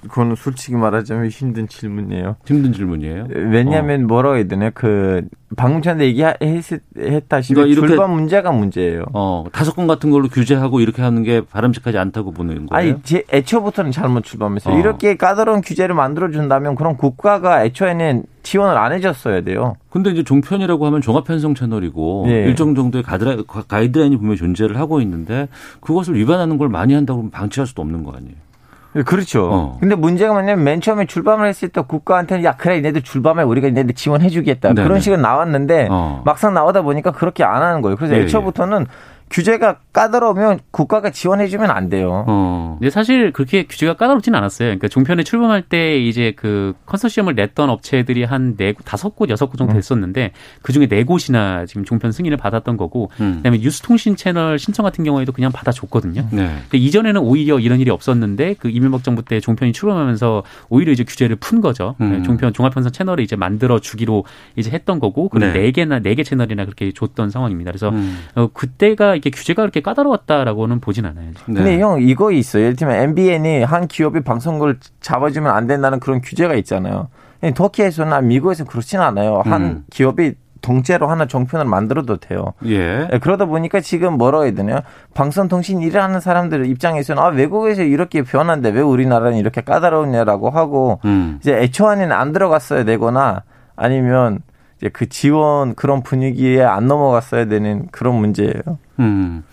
[0.02, 2.36] 그거는 솔직히 말하자면 힘든 질문이에요.
[2.46, 3.28] 힘든 질문이에요.
[3.30, 5.22] 왜냐하면 뭐라고 해야 되나 그
[5.56, 9.06] 방금 전에 얘기했다시피 그러니까 이렇게- 출범 문제가 문제예요.
[9.14, 12.92] 어, 다섯 건 같은 걸로 규제하고 이렇게 하는 게 바람직하지 않다고 보는 거예요.
[12.92, 14.76] 아니 제 애초부터는 잘못 출범했어요.
[14.76, 14.78] 어.
[14.78, 19.78] 이렇게 까다로운 규제를 만들어 준다면 그럼 국가가 애초에는 지원을 안 해줬어야 돼요.
[19.90, 22.32] 근데 이제 종편이라고 하면 종합편성 채널이고 예.
[22.46, 23.38] 일정 정도의 가드라,
[23.70, 25.48] 가이드라인이 분명히 존재를 하고 있는데
[25.80, 28.36] 그것을 위반하는 걸 많이 한다고 하면 방치할 수도 없는 거 아니에요.
[29.06, 29.50] 그렇죠.
[29.52, 29.78] 어.
[29.80, 33.96] 근데 문제가 뭐냐면 맨 처음에 출범을 했을 때 국가한테는 야 그래 얘네들 출범해 우리가 얘네들
[33.96, 34.84] 지원해주겠다 네네.
[34.88, 36.22] 그런 식으로 나왔는데 어.
[36.26, 37.96] 막상 나오다 보니까 그렇게 안 하는 거예요.
[37.96, 38.86] 그래서 예, 애초부터는
[39.30, 42.24] 규제가 까다로우면 국가가 지원해주면 안 돼요.
[42.28, 42.78] 어.
[42.80, 44.68] 근데 사실 그렇게 규제가 까다롭진 않았어요.
[44.68, 49.58] 그러니까 종편에 출범할 때 이제 그 컨소시엄을 냈던 업체들이 한 네, 다섯 곳, 여섯 곳
[49.58, 50.32] 정도 됐었는데
[50.62, 53.36] 그 중에 네 곳이나 지금 종편 승인을 받았던 거고 음.
[53.38, 56.28] 그다음에 뉴스통신 채널 신청 같은 경우에도 그냥 받아줬거든요.
[56.32, 56.56] 네.
[56.70, 61.36] 근데 이전에는 오히려 이런 일이 없었는데 그 이명박 정부 때 종편이 출범하면서 오히려 이제 규제를
[61.36, 61.96] 푼 거죠.
[62.02, 62.12] 음.
[62.12, 65.72] 네, 종편 종합편성 채널을 이제 만들어 주기로 이제 했던 거고 그네 네.
[65.72, 67.72] 개나 네 개 채널이나 그렇게 줬던 상황입니다.
[67.72, 68.20] 그래서 음.
[68.36, 71.28] 어, 그때가 이렇게 규제가 그렇게 까다로웠다라고는 보진 않아요.
[71.46, 71.54] 네.
[71.54, 72.64] 근데 형 이거 있어요.
[72.64, 77.10] 예를 들면 MBN이 한 기업이 방송국을 잡아주면 안 된다는 그런 규제가 있잖아요.
[77.56, 79.42] 터키에서나 미국에서 그렇진 않아요.
[79.46, 79.84] 한 음.
[79.92, 82.54] 기업이 동체로 하나 종편을 만들어도 돼요.
[82.66, 83.08] 예.
[83.12, 84.82] 예, 그러다 보니까 지금 뭐라고 해야 되냐.
[85.14, 91.38] 방송통신 일을 하는 사람들 입장에서는 아, 외국에서 이렇게 변한데 왜 우리나라는 이렇게 까다로우냐라고 하고 음.
[91.42, 93.44] 이제 애초 안에는 안 들어갔어야 되거나
[93.76, 94.40] 아니면
[94.84, 98.80] 이제 그 지원 그런 분위기에 안 넘어갔어야 되는 그런 문제예요.
[99.00, 99.44] 음.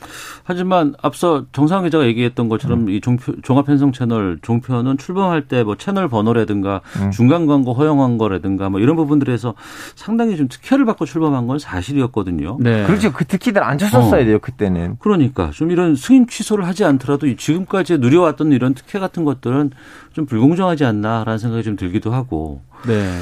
[0.43, 6.09] 하지만 앞서 정상 기자가 얘기했던 것처럼 이 종표, 종합편성 채널 종편은 출범할 때 뭐 채널
[6.09, 6.81] 번호라든가
[7.12, 9.55] 중간 광고 허용한 거라든가 뭐 이런 부분들에서
[9.95, 12.59] 상당히 좀 특혜를 받고 출범한 건 사실이었거든요.
[12.61, 12.85] 네.
[12.87, 13.12] 그렇죠.
[13.12, 14.25] 그 특히들 안 줬었어야 어.
[14.25, 14.97] 돼요 그때는.
[14.99, 19.71] 그러니까 좀 이런 승인 취소를 하지 않더라도 이 지금까지 누려왔던 이런 특혜 같은 것들은
[20.12, 23.12] 좀 불공정하지 않나라는 생각이 좀 들기도 하고 네.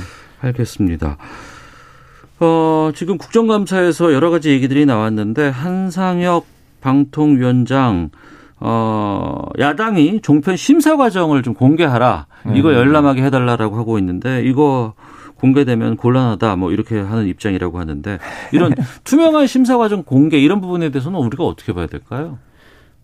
[0.40, 1.18] 알겠습니다.
[2.40, 6.46] 어, 지금 국정감사에서 여러 가지 얘기들이 나왔는데 한상혁
[6.80, 8.10] 방통위원장
[8.60, 12.26] 어, 야당이 종편 심사 과정을 좀 공개하라.
[12.54, 14.94] 이거 열람하게 해달라라고 하고 있는데 이거
[15.36, 16.56] 공개되면 곤란하다.
[16.56, 18.18] 뭐 이렇게 하는 입장이라고 하는데
[18.52, 18.72] 이런
[19.04, 22.38] 투명한 심사 과정 공개 이런 부분에 대해서는 우리가 어떻게 봐야 될까요?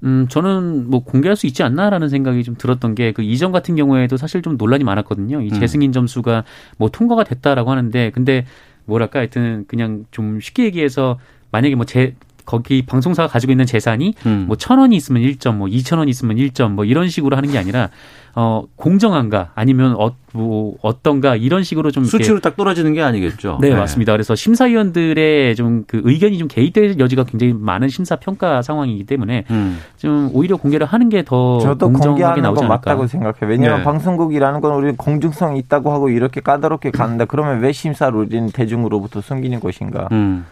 [0.02, 4.16] 음, 저는 뭐 공개할 수 있지 않나라는 생각이 좀 들었던 게 그 이전 같은 경우에도
[4.16, 5.40] 사실 좀 논란이 많았거든요.
[5.40, 5.60] 이 음.
[5.60, 6.44] 재승인 점수가
[6.78, 8.44] 뭐 통과가 됐다라고 하는데 근데
[8.86, 9.20] 뭐랄까?
[9.20, 11.18] 하여튼 그냥 좀 쉽게 얘기해서
[11.50, 14.44] 만약에 뭐 제 거기 방송사가 가지고 있는 재산이 음.
[14.48, 17.90] 뭐천 원이 있으면 1점, 뭐 2천 원이 있으면 1점, 뭐 이런 식으로 하는 게 아니라
[18.36, 23.58] 어 공정한가 아니면 어, 뭐 어떤가 이런 식으로 좀 이렇게 수치로 딱 떨어지는 게 아니겠죠.
[23.60, 24.10] 네, 맞습니다.
[24.12, 29.78] 그래서 심사위원들의 좀 그 의견이 좀 개입될 여지가 굉장히 많은 심사 평가 상황이기 때문에 음.
[29.96, 32.90] 좀 오히려 공개를 하는 게더 저도 공정하게 나오지 건 않을까.
[32.90, 33.48] 맞다고 생각해요.
[33.48, 33.84] 왜냐하면 네.
[33.84, 39.60] 방송국이라는 건 우리 공정성이 있다고 하고 이렇게 까다롭게 가는데 그러면 왜 심사를 우리는 대중으로부터 숨기는
[39.60, 40.08] 것인가?
[40.12, 40.46] 음.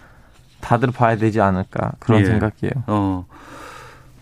[0.63, 2.25] 다들 봐야 되지 않을까 그런 예.
[2.25, 2.73] 생각이에요.
[2.87, 3.27] 어,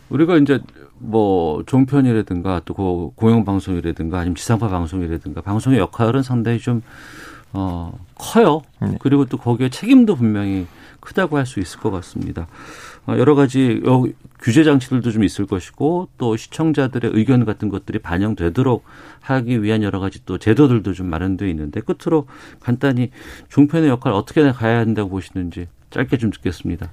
[0.08, 0.58] 우리가 이제
[0.98, 6.82] 뭐 종편이라든가 또 고- 공영 방송이라든가 아니면 지상파 방송이라든가 방송의 역할은 상당히 좀,
[7.52, 8.62] 어, 커요.
[8.80, 8.96] 네.
[9.00, 10.66] 그리고 또 거기에 책임도 분명히
[11.00, 12.46] 크다고 할 수 있을 것 같습니다.
[13.06, 14.04] 어, 여러 가지 여-
[14.40, 18.84] 규제 장치들도 좀 있을 것이고 또 시청자들의 의견 같은 것들이 반영되도록
[19.20, 22.26] 하기 위한 여러 가지 또 제도들도 좀 마련되어 있는데 끝으로
[22.60, 23.10] 간단히
[23.48, 26.90] 종편의 역할 어떻게 가야 한다고 보시는지 짧게 좀 듣겠습니다.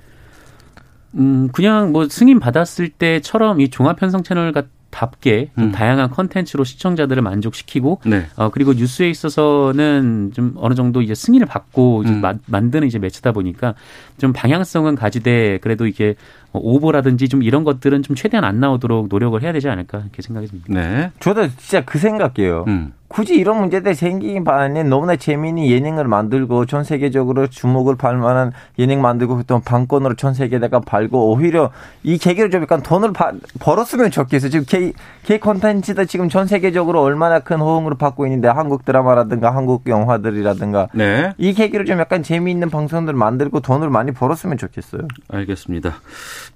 [1.15, 4.51] 음, 그냥 뭐 승인 받았을 때처럼 이 종합 편성 채널
[4.89, 5.71] 답게 좀 음.
[5.71, 8.25] 다양한 컨텐츠로 시청자들을 만족시키고 네.
[8.35, 12.21] 어 그리고 뉴스에 있어서는 좀 어느 정도 이제 승인을 받고 이제 음.
[12.21, 13.75] 마- 만드는 이제 매체다 보니까
[14.17, 16.15] 좀 방향성은 가지되 그래도 이게
[16.46, 20.47] 뭐 오보라든지 좀 이런 것들은 좀 최대한 안 나오도록 노력을 해야 되지 않을까 이렇게 생각이
[20.47, 20.67] 듭니다.
[20.73, 21.11] 네.
[21.19, 22.65] 저도 진짜 그 생각이에요.
[22.67, 22.93] 음.
[23.09, 29.01] 굳이 이런 문제들 생기긴 반에 너무나 재미있는 예능을 만들고 전 세계적으로 주목을 받을 만한 예능
[29.01, 31.71] 만들고 또 방권으로 전 세계에다가 팔고 오히려
[32.03, 33.31] 이 계기를 좀 약간 돈을 바-
[33.61, 34.49] 벌었으면 좋겠어요.
[34.51, 34.91] 지금 K,
[35.23, 41.33] K 콘텐츠도 지금 전 세계적으로 얼마나 큰 호응을 받고 있는데 한국 드라마라든가 한국 영화들이라든가 네.
[41.37, 45.03] 이 계기로 좀 약간 재미있는 방송들 만들고 돈을 많이 벌었으면 좋겠어요.
[45.29, 45.95] 알겠습니다.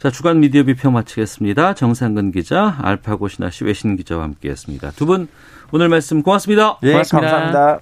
[0.02, 1.76] 자, 주간 미디어 비평 마치겠습니다.
[1.76, 4.90] 정상근 기자, 알파고 신하 씨 외신 기자와 함께 했습니다.
[4.92, 5.28] 두 분
[5.72, 6.80] 오늘 말씀 고맙습니다.
[6.84, 7.30] 예, 고맙습니다.
[7.30, 7.80] 감사합니다.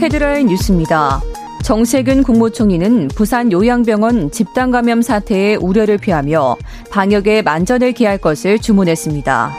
[0.00, 1.20] 헤드라인 뉴스입니다.
[1.64, 6.56] 정세균 국무총리는 부산 요양병원 집단 감염 사태에 우려를 표하며
[6.92, 9.50] 방역에 만전을 기할 것을 주문했습니다.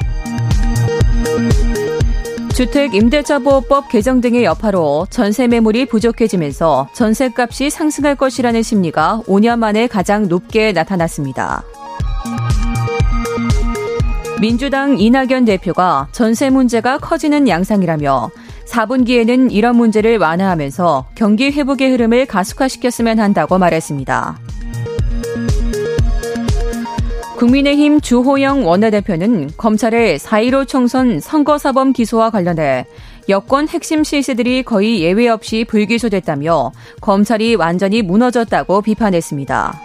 [2.60, 9.88] 주택 임대차 보호법 개정 등의 여파로 전세 매물이 부족해지면서 전세값이 상승할 것이라는 심리가 5년 만에
[9.88, 11.64] 가장 높게 나타났습니다.
[14.42, 18.30] 민주당 이낙연 대표가 전세 문제가 커지는 양상이라며
[18.66, 24.38] 4분기에는 이런 문제를 완화하면서 경기 회복의 흐름을 가속화시켰으면 한다고 말했습니다.
[27.40, 32.86] 국민의힘 주호영 원내대표는 검찰의 4.15 총선 선거사범 기소와 관련해
[33.30, 39.80] 여권 핵심 실세들이 거의 예외 없이 불기소됐다며 검찰이 완전히 무너졌다고 비판했습니다.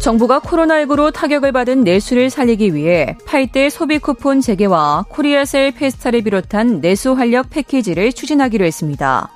[0.00, 6.80] 정부가 코로나19로 타격을 받은 내수를 살리기 위해 8대 소비 쿠폰 재개와 코리아 세일 페스타를 비롯한
[6.80, 9.35] 내수 활력 패키지를 추진하기로 했습니다.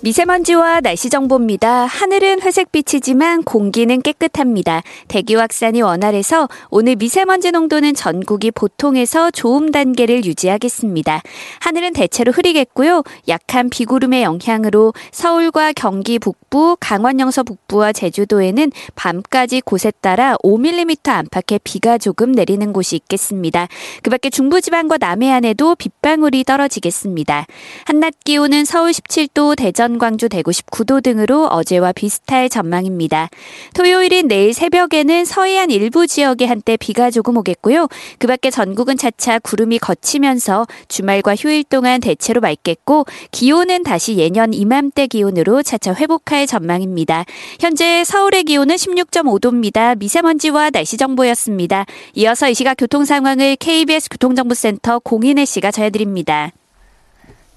[0.00, 1.86] 미세먼지와 날씨 정보입니다.
[1.86, 4.82] 하늘은 회색빛이지만 공기는 깨끗합니다.
[5.08, 11.22] 대기 확산이 원활해서 오늘 미세먼지 농도는 전국이 보통에서 좋음 단계를 유지하겠습니다.
[11.60, 13.02] 하늘은 대체로 흐리겠고요.
[13.26, 21.58] 약한 비구름의 영향으로 서울과 경기 북부, 강원 영서 북부와 제주도에는 밤까지 곳에 따라 5mm 안팎의
[21.64, 23.66] 비가 조금 내리는 곳이 있겠습니다.
[24.04, 27.46] 그 밖에 중부지방과 남해안에도 빗방울이 떨어지겠습니다.
[27.86, 33.30] 한낮 기온은 서울 17도, 대전 인천, 광주, 대구 19도 등으로 어제와 비슷할 전망입니다.
[33.74, 37.88] 토요일인 내일 새벽에는 서해안 일부 지역에 한때 비가 조금 오겠고요.
[38.18, 45.06] 그 밖에 전국은 차차 구름이 걷히면서 주말과 휴일 동안 대체로 맑겠고 기온은 다시 예년 이맘때
[45.06, 47.24] 기온으로 차차 회복할 전망입니다.
[47.58, 49.96] 현재 서울의 기온은 16.5도입니다.
[49.98, 51.86] 미세먼지와 날씨 정보였습니다.
[52.14, 56.52] 이어서 이 시각 교통 상황을 KBS 교통정보센터 공인혜 씨가 전해드립니다.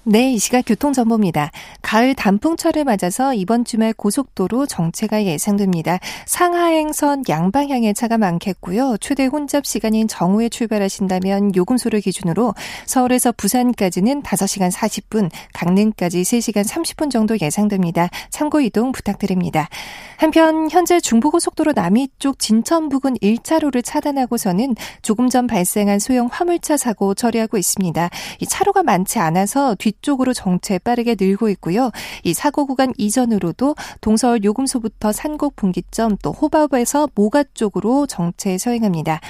[0.04, 1.52] 네, 이 시각 교통정보입니다.
[1.80, 6.00] 가을 단풍철을 맞아서 이번 주말 고속도로 정체가 예상됩니다.
[6.26, 8.96] 상하행선 양방향의 차가 많겠고요.
[9.00, 12.52] 최대 혼잡 시간인 정오에 출발하신다면 요금소를 기준으로
[12.84, 18.08] 서울에서 부산까지는 5시간 40분, 강릉까지 3시간 30분 정도 예상됩니다.
[18.28, 19.68] 참고 이동 부탁드립니다.
[20.16, 27.14] 한편 현재 중부고속도로 남이 쪽 진천 부근 1차로를 차단하고서는 조금 전 발생한 소형 화물차 사고
[27.14, 28.10] 처리하고 있습니다.
[28.40, 31.90] 이 차로가 많지 않아서 뒤 뒤쪽으로 정체 빠르게 늘고 있고요.
[32.24, 39.20] 이 사고 구간 이전으로도 동서울 요금소부터 산곡 분기점 또 호밥에서 모가 쪽으로 정체 서행합니다.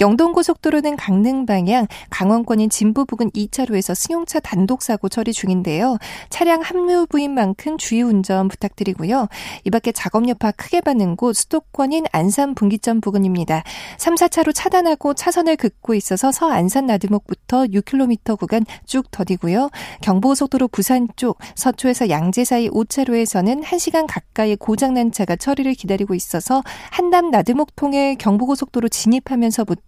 [0.00, 5.98] 영동고속도로는 강릉 방향 강원권인 진부 부근 2차로에서 승용차 단독 사고 처리 중인데요.
[6.30, 9.28] 차량 합류 부인 만큼 주의 운전 부탁드리고요.
[9.64, 13.62] 이 밖에 작업 여파 크게 받는 곳 수도권인 안산 분기점 부근입니다.
[13.98, 19.70] 3, 4차로 차단하고 차선을 긋고 있어서 서안산 나들목부터 6km 구간 쭉 더디고요.
[20.02, 27.30] 경부고속도로 부산 쪽 서초에서 양재 사이 5차로에서는 1시간 가까이 고장난 차가 처리를 기다리고 있어서 한남
[27.30, 29.87] 나들목 통해 경부고속도로 진입하면서부터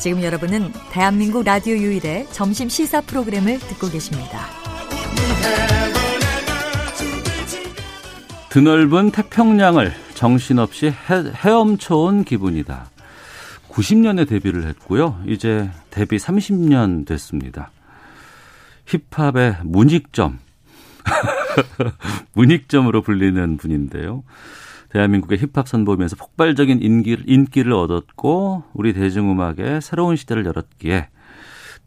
[0.00, 4.46] 지금 여러분은 대한민국 라디오 유일의 점심 시사 프로그램을 듣고 계십니다.
[8.48, 12.88] 드넓은 태평양을 정신없이 헤, 헤엄쳐온 기분이다.
[13.68, 15.22] 90년에 데뷔를 했고요.
[15.26, 17.70] 이제 데뷔 30년 됐습니다.
[18.86, 20.38] 힙합의 문익점.
[22.32, 24.24] 문익점으로 불리는 분인데요.
[24.90, 31.08] 대한민국의 힙합 선보이면서 폭발적인 인기를, 인기를 얻었고 우리 대중음악의 새로운 시대를 열었기에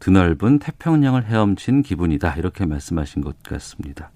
[0.00, 2.34] 드넓은 태평양을 헤엄친 기분이다.
[2.36, 4.10] 이렇게 말씀하신 것 같습니다.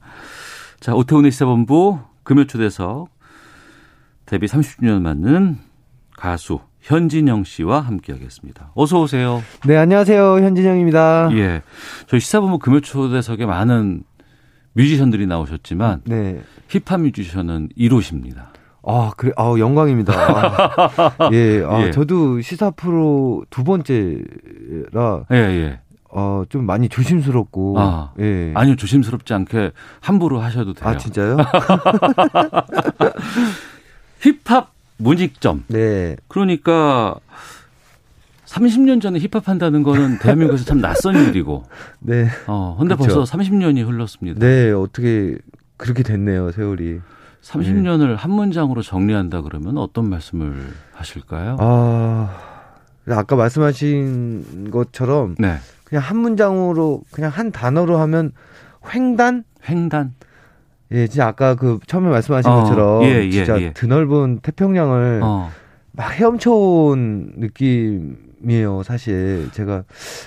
[0.80, 3.08] 자, 오태훈의 시사본부 금요 초대석
[4.26, 5.58] 데뷔 30주년 맞는
[6.16, 8.72] 가수 현진영 씨와 함께하겠습니다.
[8.74, 9.42] 어서 오세요.
[9.66, 10.40] 네, 안녕하세요.
[10.40, 11.30] 현진영입니다.
[11.32, 11.62] 예.
[12.06, 14.04] 저희 시사본부 금요 초대석에 많은
[14.72, 16.42] 뮤지션들이 나오셨지만 네.
[16.68, 18.57] 힙합 뮤지션은 1호십니다.
[18.84, 20.12] 아, 그래, 아, 영광입니다.
[20.14, 21.90] 아, 예, 아, 예.
[21.90, 25.24] 저도 시사 프로 두 번째라.
[25.32, 25.80] 예, 예.
[26.10, 27.74] 어, 좀 많이 조심스럽고.
[27.78, 28.52] 아, 예.
[28.54, 30.88] 아니요, 조심스럽지 않게 함부로 하셔도 돼요.
[30.88, 31.36] 아, 진짜요?
[34.20, 35.64] 힙합 문익점.
[35.68, 36.16] 네.
[36.28, 37.16] 그러니까
[38.46, 41.64] 30년 전에 힙합 한다는 거는 대한민국에서 참 낯선 일이고.
[42.00, 42.28] 네.
[42.46, 43.14] 어, 근데 그렇죠.
[43.16, 44.40] 벌써 30년이 흘렀습니다.
[44.40, 45.36] 네, 어떻게
[45.76, 47.00] 그렇게 됐네요, 세월이.
[47.48, 48.14] 30년을 네.
[48.14, 50.54] 한 문장으로 정리한다 그러면 어떤 말씀을
[50.92, 51.56] 하실까요?
[51.58, 52.36] 아,
[53.08, 55.56] 아까 말씀하신 것처럼 네.
[55.84, 58.32] 그냥 한 문장으로 그냥 한 단어로 하면
[58.92, 59.44] 횡단?
[59.68, 60.14] 횡단.
[60.92, 63.72] 예, 진짜 아까 그 처음에 말씀하신 어, 것처럼 예, 예, 진짜 예.
[63.72, 65.50] 드넓은 태평양을 어.
[65.92, 69.84] 막 헤엄쳐온 느낌 이에요 사실 제가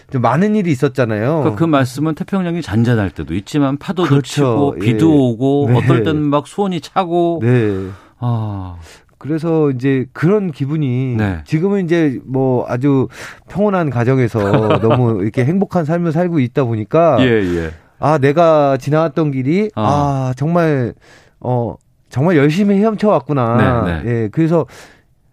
[0.10, 1.40] 좀 많은 일이 있었잖아요.
[1.40, 4.32] 그러니까 그 말씀은 태평양이 잔잔할 때도 있지만 파도도 그렇죠.
[4.32, 5.16] 치고 비도 예.
[5.16, 5.78] 오고 네.
[5.78, 7.40] 어떨 때는 막 수온이 차고.
[7.44, 7.88] 네.
[8.20, 8.76] 아.
[9.18, 11.44] 그래서 이제 그런 기분이 네.
[11.46, 13.08] 지금은 이제 뭐 아주
[13.50, 14.40] 평온한 가정에서
[14.82, 17.72] 너무 이렇게 행복한 삶을 살고 있다 보니까 예, 예.
[18.00, 20.96] 아 내가 지나왔던 길이 아, 아 정말
[21.40, 21.76] 어
[22.10, 23.84] 정말 열심히 헤엄쳐 왔구나.
[23.86, 24.10] 네, 네.
[24.10, 24.30] 예.
[24.32, 24.66] 그래서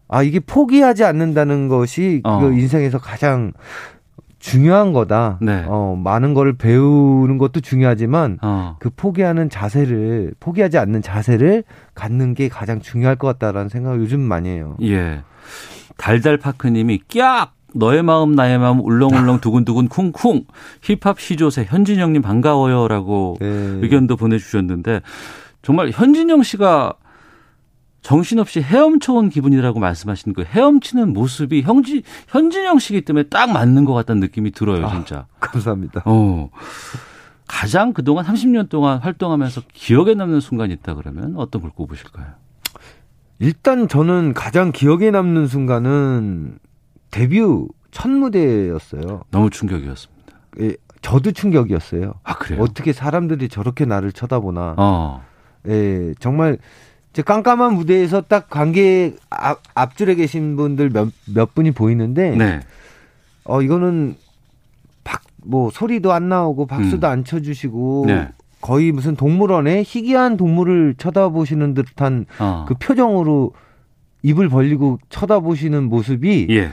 [0.09, 2.41] 아 이게 포기하지 않는다는 것이 어.
[2.41, 3.53] 그 인생에서 가장
[4.39, 5.39] 중요한 거다.
[5.41, 5.65] 네.
[5.67, 8.77] 어, 많은 거를 배우는 것도 중요하지만 어.
[8.79, 11.65] 그 포기하는 자세를 포기하지 않는 자세를
[11.95, 14.77] 갖는 게 가장 중요할 것 같다라는 생각을 요즘 많이 해요.
[14.83, 15.23] 예.
[15.97, 20.45] 달달파크님이 깍 너의 마음 나의 마음 울렁울렁 두근두근 쿵쿵
[20.83, 23.47] 힙합 시조새 현진영님 반가워요라고 네.
[23.47, 25.01] 의견도 보내주셨는데
[25.63, 26.95] 정말 현진영 씨가
[28.03, 34.21] 정신없이 헤엄쳐온 기분이라고 말씀하시는 그 헤엄치는 모습이 형지, 현진영 씨기 때문에 딱 맞는 것 같다는
[34.21, 35.27] 느낌이 들어요, 아, 진짜.
[35.41, 36.03] 아, 감사합니다.
[36.05, 36.51] 어.
[37.47, 42.27] 가장 그동안 30년 동안 활동하면서 기억에 남는 순간이 있다 그러면 어떤 걸 꼽으실까요?
[43.41, 46.59] 일단 저는 가장 기억에 남는 순간은
[47.11, 47.41] 데뷔
[47.91, 49.23] 첫 무대였어요.
[49.31, 50.33] 너무 충격이었습니다.
[50.61, 52.15] 예, 저도 충격이었어요.
[52.23, 52.63] 아, 그래요?
[52.63, 54.75] 어떻게 사람들이 저렇게 나를 쳐다보나.
[54.77, 55.25] 어.
[55.67, 56.59] 예, 정말
[57.23, 62.61] 깜깜한 무대에서 딱 관객 앞, 앞줄에 계신 분들 몇, 몇 분이 보이는데, 네.
[63.45, 64.17] 어, 이거는
[65.05, 67.13] 박, 뭐, 소리도 안 나오고 박수도 음.
[67.13, 68.29] 안 쳐주시고, 네.
[68.61, 72.65] 거의 무슨 동물원에 희귀한 동물을 쳐다보시는 듯한 어.
[72.67, 73.53] 그 표정으로
[74.23, 76.71] 입을 벌리고 쳐다보시는 모습이, 예.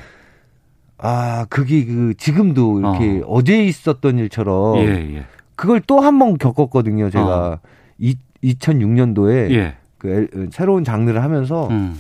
[0.98, 3.42] 아, 그게 그 지금도 이렇게 어.
[3.44, 5.26] 제 있었던 일처럼 예, 예.
[5.56, 7.10] 그걸 또 한 번 겪었거든요.
[7.10, 7.60] 제가 어.
[8.00, 9.76] 이, 2006년도에 예.
[10.06, 12.00] 그 새로운 장르를 하면서 음.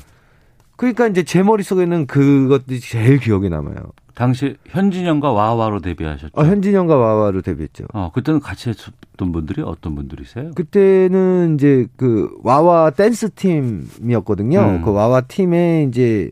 [0.76, 3.76] 그러니까 이제 제 머릿속에는 그것들이 제일 기억에 남아요.
[4.14, 6.32] 당시 현진영과 와와로 데뷔하셨죠?
[6.34, 7.86] 어, 현진영과 와와로 데뷔했죠.
[7.94, 10.52] 어, 그때는 같이 했던 분들이 어떤 분들이세요?
[10.56, 14.60] 그때는 이제 그 와와 댄스 팀이었거든요.
[14.60, 14.82] 음.
[14.84, 16.32] 그 와와 팀에 이제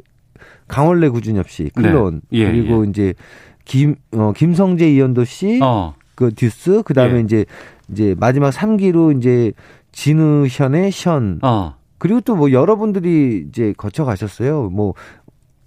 [0.70, 2.40] 강원래 구준엽 씨, 클론 네.
[2.40, 2.90] 예, 그리고 예.
[2.90, 3.14] 이제
[3.66, 5.94] 김 어, 김성재 이현도 씨, 어.
[6.16, 7.20] 그 듀스, 그다음에 예.
[7.20, 7.46] 이제
[7.90, 9.52] 이제 마지막 3기로 이제
[9.94, 11.40] 진우션의 션.
[11.42, 11.76] 어.
[11.98, 14.70] 그리고 또 뭐 여러분들이 이제 거쳐 가셨어요.
[14.70, 14.94] 뭐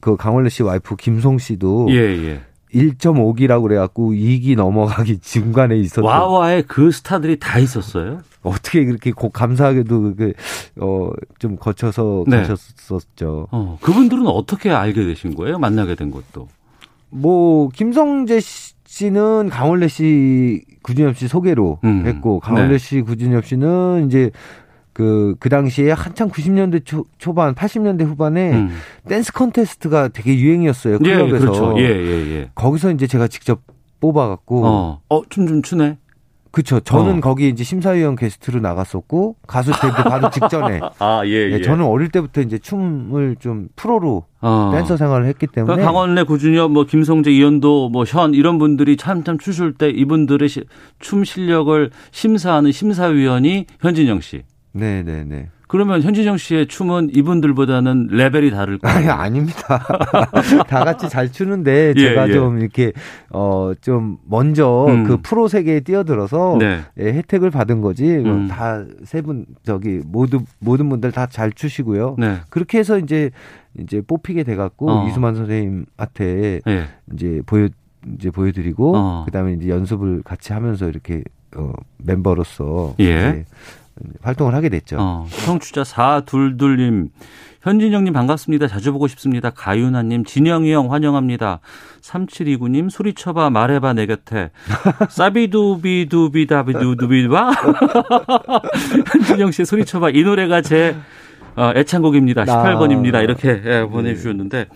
[0.07, 2.41] 그 강원래 씨 와이프 김송 씨도 예, 예.
[2.73, 6.05] 1.5기라고 그래갖고 2기 넘어가기 중간에 있었던.
[6.05, 8.21] 와와의 그 스타들이 다 있었어요?
[8.45, 10.33] 어떻게 그렇게 고, 감사하게도 그,
[10.81, 11.11] 어,
[11.41, 12.37] 좀 거쳐서 네.
[12.37, 13.49] 가셨었죠.
[13.51, 15.59] 어, 그분들은 어떻게 알게 되신 거예요?
[15.59, 16.47] 만나게 된 것도?
[17.11, 18.75] 뭐, 김성재 씨
[19.05, 22.05] 는 강원래 씨, 구준엽 씨 소개로 음.
[22.07, 22.79] 했고, 강원래 네.
[22.79, 24.31] 씨, 구준엽 씨는 이제
[24.93, 28.71] 그, 그 당시에 한창 90년대 초, 초반, 80년대 후반에 음.
[29.07, 30.95] 댄스 컨테스트가 되게 유행이었어요.
[31.05, 31.35] 예, 클럽에서.
[31.37, 31.75] 예, 그렇죠.
[31.79, 32.51] 예, 예, 예.
[32.55, 33.61] 거기서 이제 제가 직접
[34.01, 34.67] 뽑아갖고.
[34.67, 35.99] 어, 어 춤 좀 추네?
[36.51, 36.81] 그쵸.
[36.81, 37.21] 저는 어.
[37.21, 40.81] 거기 이제 심사위원 게스트로 나갔었고 가수 데뷔 바로 직전에.
[40.99, 41.61] 아 예, 예.
[41.61, 44.71] 저는 어릴 때부터 이제 춤을 좀 프로로 어.
[44.75, 45.75] 댄서 생활을 했기 때문에.
[45.75, 50.63] 그러니까 강원래, 구준엽, 뭐 김성재, 이현도, 뭐 현 이런 분들이 참참 추실 때 이분들의 시,
[51.01, 54.43] 춤 실력을 심사하는 심사위원이 현진영 씨.
[54.73, 55.49] 네, 네, 네.
[55.69, 58.97] 그러면 현진영 씨의 춤은 이분들보다는 레벨이 다를 거예요.
[58.99, 59.85] 아니, 아닙니다.
[60.69, 62.33] 다 같이 잘 추는데 예, 제가 예, 예.
[62.35, 62.93] 좀 이렇게
[63.31, 65.03] 어 좀 먼저 음.
[65.05, 66.83] 그 프로 세계에 뛰어들어서 네.
[67.01, 68.05] 예, 혜택을 받은 거지.
[68.05, 68.47] 음.
[68.47, 72.15] 다세 분 저기 모두 모든 분들 다 잘 추시고요.
[72.17, 72.37] 네.
[72.49, 73.31] 그렇게 해서 이제
[73.79, 75.07] 이제 뽑히게 돼 갖고 어.
[75.09, 76.89] 이수만 선생님한테 예.
[77.13, 77.69] 이제 보여
[78.15, 79.25] 이제 보여드리고 어.
[79.27, 81.23] 그다음에 이제 연습을 같이 하면서 이렇게
[81.57, 83.45] 어 멤버로서 예.
[84.23, 84.97] 활동을 하게 됐죠.
[85.01, 87.09] 어, 청취자 422님,
[87.63, 88.69] 현진영님 반갑습니다.
[88.69, 89.51] 자주 보고 싶습니다.
[89.51, 91.59] 가윤아님, 진영이 형 환영합니다.
[92.03, 94.51] 3729님, 소리쳐봐, 말해봐, 내 곁에.
[95.09, 97.51] 사비두비두비다비두두비바?
[99.13, 100.11] 현진영 씨 소리쳐봐.
[100.11, 100.95] 이 노래가 제
[101.57, 102.45] 어, 애창곡입니다.
[102.45, 103.23] 18번입니다.
[103.23, 104.67] 이렇게 예, 보내주셨는데.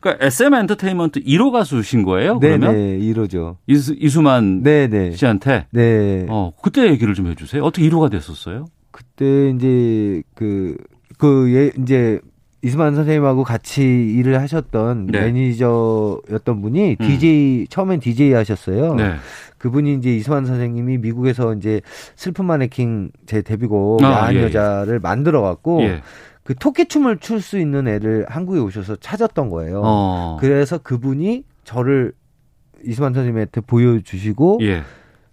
[0.00, 2.38] 그러니까 SM 엔터테인먼트 1호 가수신 거예요?
[2.38, 2.74] 그러면?
[2.74, 3.56] 네, 1호죠.
[3.66, 5.12] 이수, 이수만 네네.
[5.12, 5.66] 씨한테?
[5.70, 6.26] 네.
[6.28, 7.62] 어, 그때 얘기를 좀 해주세요.
[7.62, 8.66] 어떻게 1호가 됐었어요?
[8.90, 10.76] 그때 이제 그,
[11.16, 12.20] 그, 예, 이제
[12.64, 15.20] 이수만 선생님하고 같이 일을 하셨던 네.
[15.20, 17.06] 매니저였던 분이 음.
[17.06, 18.94] DJ, 처음엔 DJ 하셨어요.
[18.94, 19.14] 네.
[19.64, 21.80] 그분이 이제 이수만 선생님이 미국에서 이제
[22.16, 24.42] 슬픈 마네킹 제 데뷔곡 아, 야한 예, 예.
[24.44, 24.98] 여자를 예.
[24.98, 26.02] 만들어 갖고 예.
[26.42, 29.80] 그 토끼춤을 출 수 있는 애를 한국에 오셔서 찾았던 거예요.
[29.82, 30.36] 어.
[30.38, 32.12] 그래서 그분이 저를
[32.84, 34.82] 이수만 선생님한테 보여주시고 예.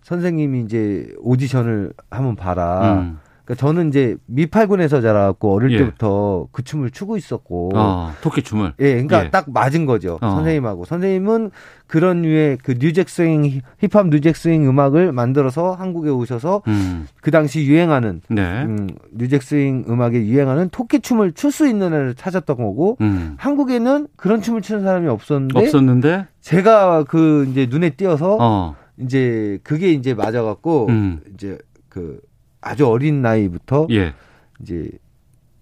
[0.03, 3.01] 선생님이 이제 오디션을 한번 봐라.
[3.01, 3.19] 음.
[3.45, 5.77] 그러니까 저는 이제 미팔군에서 자라갖고 어릴 예.
[5.77, 9.29] 때부터 그 춤을 추고 있었고 어, 토끼 춤을 예, 그러니까 예.
[9.29, 10.29] 딱 맞은 거죠 어.
[10.31, 11.51] 선생님하고 선생님은
[11.87, 17.07] 그런 류의 그 뉴잭스윙 힙합 뉴잭스윙 음악을 만들어서 한국에 오셔서 음.
[17.21, 18.63] 그 당시 유행하는 네.
[18.63, 23.35] 음, 뉴잭스윙 음악에 유행하는 토끼 춤을 출 수 있는 애를 찾았던 거고 음.
[23.37, 28.75] 한국에는 그런 춤을 추는 사람이 없었는데 없었는데 제가 그 이제 눈에 띄어서 어.
[28.97, 31.19] 이제 그게 이제 맞아갖고 음.
[31.33, 31.57] 이제
[31.89, 32.21] 그
[32.61, 34.13] 아주 어린 나이부터 예.
[34.61, 34.89] 이제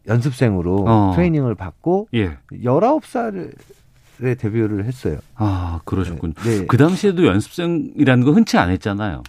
[0.08, 1.12] 연습생으로 어.
[1.16, 2.38] 트레이닝을 받고 예.
[2.52, 5.18] 19살에 데뷔를 했어요.
[5.36, 6.34] 아, 그러셨군요.
[6.43, 6.60] 네.
[6.60, 6.66] 네.
[6.66, 9.24] 그 당시에도 연습생이라는 거 흔치 않았잖아요.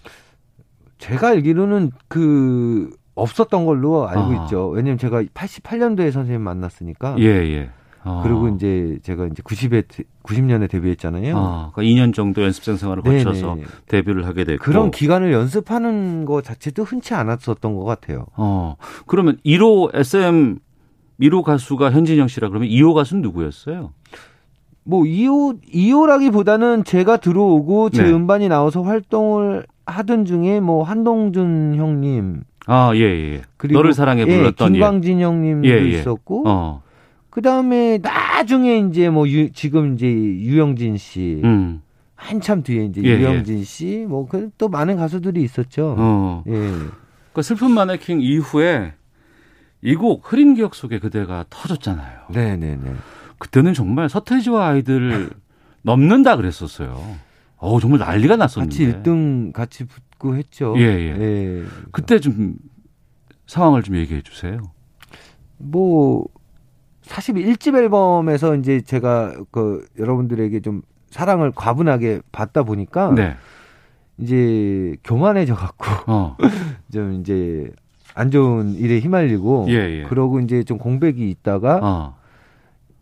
[0.98, 4.44] 제가 알기로는 그 없었던 걸로 알고 아.
[4.44, 4.68] 있죠.
[4.68, 7.16] 왜냐면 제가 88년도에 선생님 만났으니까.
[7.18, 7.70] 예, 예.
[8.02, 8.20] 아.
[8.22, 9.84] 그리고 이제 제가 이제 90에
[10.22, 11.36] 90년에 데뷔했잖아요.
[11.36, 13.58] 아, 그러니까 2년 정도 연습생 생활을 거쳐서.
[13.88, 18.26] 데뷔를 하게 됐고 그런 기간을 연습하는 거 자체도 흔치 않았었던 것 같아요.
[18.36, 18.76] 어.
[19.06, 20.58] 그러면 1호 SM
[21.20, 23.92] 1호 가수가 현진영 씨라 그러면 2호 가수는 누구였어요?
[24.84, 28.10] 뭐 2호 2호라기보다는 제가 들어오고 제 네.
[28.10, 33.42] 음반이 나와서 활동을 하던 중에 뭐 한동준 형님 아, 예, 예.
[33.56, 35.24] 그리고 너를 사랑해 불렀던 예, 김광진 예.
[35.24, 35.88] 형님도 예, 예.
[35.88, 36.82] 있었고 어.
[37.30, 41.40] 그 다음에 나중에 이제 뭐 유, 지금 이제 유영진 씨.
[41.44, 41.82] 음.
[42.16, 43.18] 한참 뒤에 이제 예, 예.
[43.20, 45.94] 유영진 씨, 뭐, 그 또 많은 가수들이 있었죠.
[45.98, 46.44] 어.
[46.48, 46.52] 예.
[47.32, 48.92] 그 슬픈 마네킹 이후에
[49.82, 52.20] 이 곡 흐린 기억 속에 그대가 터졌잖아요.
[52.34, 52.92] 네네네.
[53.38, 55.30] 그때는 정말 서태지와 아이들을
[55.82, 57.00] 넘는다 그랬었어요.
[57.56, 58.92] 어 정말 난리가 났었는데.
[58.92, 60.74] 같이 1등 같이 붙고 했죠.
[60.76, 61.16] 예, 예.
[61.18, 61.64] 예.
[61.92, 62.56] 그때 좀
[63.46, 64.60] 상황을 좀 얘기해 주세요.
[65.56, 66.26] 뭐
[67.20, 73.36] 사실 1집 앨범에서 이제 제가 그 여러분들에게 좀 사랑을 과분하게 받다 보니까 네.
[74.16, 76.36] 이제 교만해져 갖고 어.
[76.90, 77.70] 좀 이제
[78.14, 80.02] 안 좋은 일에 휘말리고 예, 예.
[80.04, 82.16] 그러고 이제 좀 공백이 있다가 어.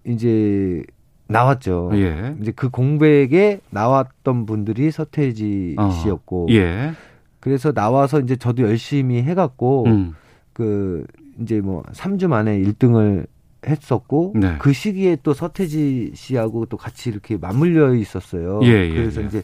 [0.04, 0.82] 이제
[1.28, 1.90] 나왔죠.
[1.92, 2.34] 예.
[2.40, 5.90] 이제 그 공백에 나왔던 분들이 서태지 어.
[5.90, 6.90] 씨였고 예.
[7.38, 10.16] 그래서 나와서 이제 저도 열심히 해갖고 음.
[10.52, 11.06] 그
[11.40, 13.28] 이제 뭐 3주 만에 1등을
[13.66, 14.56] 했었고 네.
[14.58, 18.60] 그 시기에 또 서태지 씨하고 또 같이 이렇게 맞물려 있었어요.
[18.62, 19.26] 예, 예, 그래서 예.
[19.26, 19.42] 이제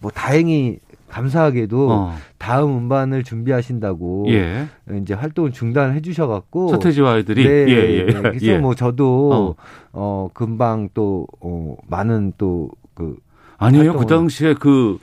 [0.00, 0.78] 뭐 다행히
[1.10, 2.16] 감사하게도 어.
[2.38, 4.68] 다음 음반을 준비하신다고 예.
[5.02, 8.04] 이제 활동을 중단해 주셔갖고 서태지와 아이들이 네, 예, 예.
[8.04, 8.20] 네.
[8.22, 8.58] 그래서 예.
[8.58, 9.54] 뭐 저도 어.
[9.92, 13.18] 어 금방 또 어, 많은 또그
[13.58, 14.98] 아니에요 그 당시에 그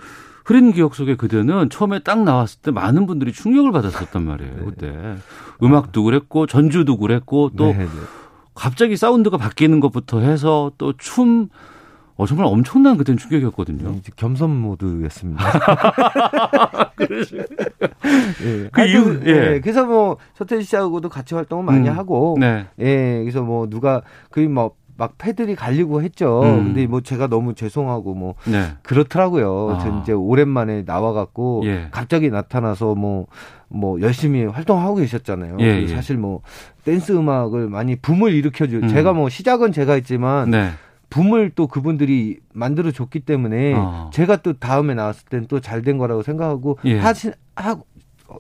[0.46, 4.64] 흐린 기억 속에 그대는 처음에 딱 나왔을 때 많은 분들이 충격을 받았었단 말이에요 네.
[4.64, 5.16] 그때
[5.62, 7.88] 음악도 그랬고 전주도 그랬고 또 네, 네.
[8.58, 11.50] 갑자기 사운드가 바뀌는 것부터 해서 또 춤,
[12.16, 13.92] 어, 정말 엄청난 그때는 충격이었거든요.
[13.92, 15.46] 네, 겸손 모드였습니다.
[18.44, 18.70] 예.
[18.72, 19.30] 그 이유, 예.
[19.30, 19.60] 예.
[19.62, 21.98] 그래서 뭐, 서태지 씨하고도 같이 활동을 많이 음.
[21.98, 22.66] 하고, 네.
[22.80, 23.20] 예.
[23.22, 24.02] 그래서 뭐, 누가,
[24.32, 26.42] 그막 뭐 패들이 갈리고 했죠.
[26.42, 26.64] 음.
[26.66, 28.70] 근데 뭐 제가 너무 죄송하고 뭐 네.
[28.82, 29.76] 그렇더라고요.
[29.76, 29.78] 아.
[29.78, 31.88] 저 이제 오랜만에 나와갖고 예.
[31.92, 33.28] 갑자기 나타나서 뭐
[33.70, 35.58] 뭐 열심히 활동하고 계셨잖아요.
[35.60, 35.88] 예, 예.
[35.88, 36.42] 사실 뭐
[36.86, 38.78] 댄스 음악을 많이 붐을 일으켜줘.
[38.78, 38.88] 음.
[38.88, 40.70] 제가 뭐 시작은 제가 했지만 네.
[41.10, 44.10] 붐을 또 그분들이 만들어 줬기 때문에 어.
[44.14, 46.98] 제가 또 다음에 나왔을 땐 또 잘 된 거라고 생각하고 예.
[47.00, 47.78] 하시 하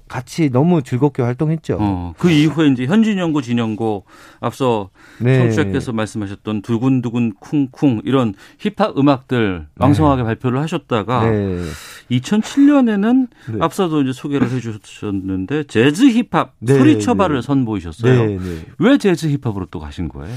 [0.07, 1.77] 같이 너무 즐겁게 활동했죠.
[1.79, 4.05] 어, 그 이후에 이제 현진영고 진영고
[4.39, 5.37] 앞서 네.
[5.37, 10.25] 청취자께서 말씀하셨던 두근두근 쿵쿵 이런 힙합 음악들 왕성하게 네.
[10.25, 11.63] 발표를 하셨다가 네.
[12.11, 13.57] 2007년에는 네.
[13.59, 17.41] 앞서도 이제 소개를 해주셨는데 재즈 힙합 네, 소리쳐발을 네.
[17.41, 18.39] 선보이셨어요.
[18.79, 20.35] 왜 재즈 힙합으로 또 가신 거예요?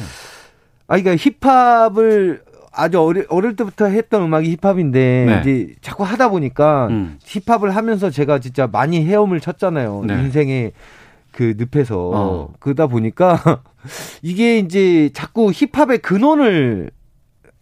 [0.87, 2.43] 아, 그러니까 힙합을
[2.73, 5.41] 아주 어릴, 어릴 때부터 했던 음악이 힙합인데 네.
[5.41, 7.19] 이제 자꾸 하다 보니까 음.
[7.25, 10.05] 힙합을 하면서 제가 진짜 많이 헤엄을 쳤잖아요.
[10.07, 10.15] 네.
[10.15, 10.73] 인생의
[11.33, 12.53] 그 늪에서 어.
[12.61, 13.63] 그러다 보니까
[14.23, 16.91] 이게 이제 자꾸 힙합의 근원을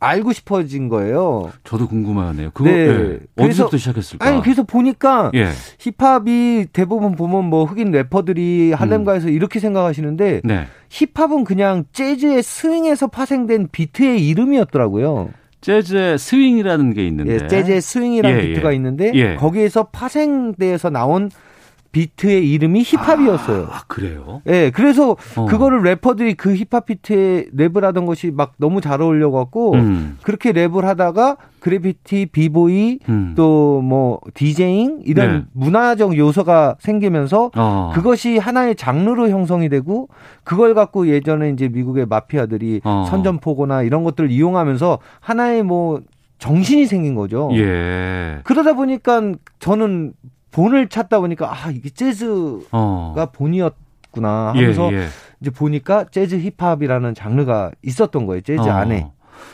[0.01, 1.51] 알고 싶어진 거예요.
[1.65, 2.51] 저도 궁금하네요.
[2.53, 2.87] 그거 네.
[2.87, 3.19] 네.
[3.37, 4.25] 어디서부터 시작했을까?
[4.25, 5.49] 아니 그래서 보니까 예.
[5.79, 9.33] 힙합이 대부분 보면 뭐 흑인 래퍼들이 할렘가에서 음.
[9.33, 10.67] 이렇게 생각하시는데 네.
[10.91, 15.31] 힙합은 그냥 재즈의 스윙에서 파생된 비트의 이름이었더라고요.
[15.61, 18.77] 재즈의 스윙이라는 게 있는데, 예, 재즈의 스윙이라는 예, 비트가 예.
[18.77, 19.35] 있는데 예.
[19.35, 21.31] 거기에서 파생돼서 나온
[21.99, 23.67] 비트의 이름이 힙합이었어요.
[23.71, 24.41] 아, 그래요?
[24.47, 25.47] 예, 네, 그래서 어.
[25.47, 30.17] 그거를 래퍼들이 그 힙합 비트에 랩을 하던 것이 막 너무 잘 어울려 갖고 음.
[30.23, 33.35] 그렇게 랩을 하다가 그래피티, 비보이, 음.
[33.37, 35.45] 또뭐 디제잉 이런 네.
[35.55, 37.91] 문화적 요소가 생기면서 어.
[37.95, 40.09] 그것이 하나의 장르로 형성이 되고
[40.45, 43.07] 그걸 갖고 예전에 이제 미국의 마피아들이 어.
[43.09, 46.01] 선전포고나 이런 것들을 이용하면서 하나의 뭐
[46.39, 47.51] 정신이 생긴 거죠.
[47.55, 48.39] 예.
[48.45, 50.13] 그러다 보니까 저는
[50.51, 53.15] 본을 찾다 보니까 아 이게 재즈가 어.
[53.33, 55.07] 본이었구나 하면서 예, 예.
[55.41, 58.73] 이제 보니까 재즈 힙합이라는 장르가 있었던 거예요 재즈 어.
[58.73, 59.11] 안에.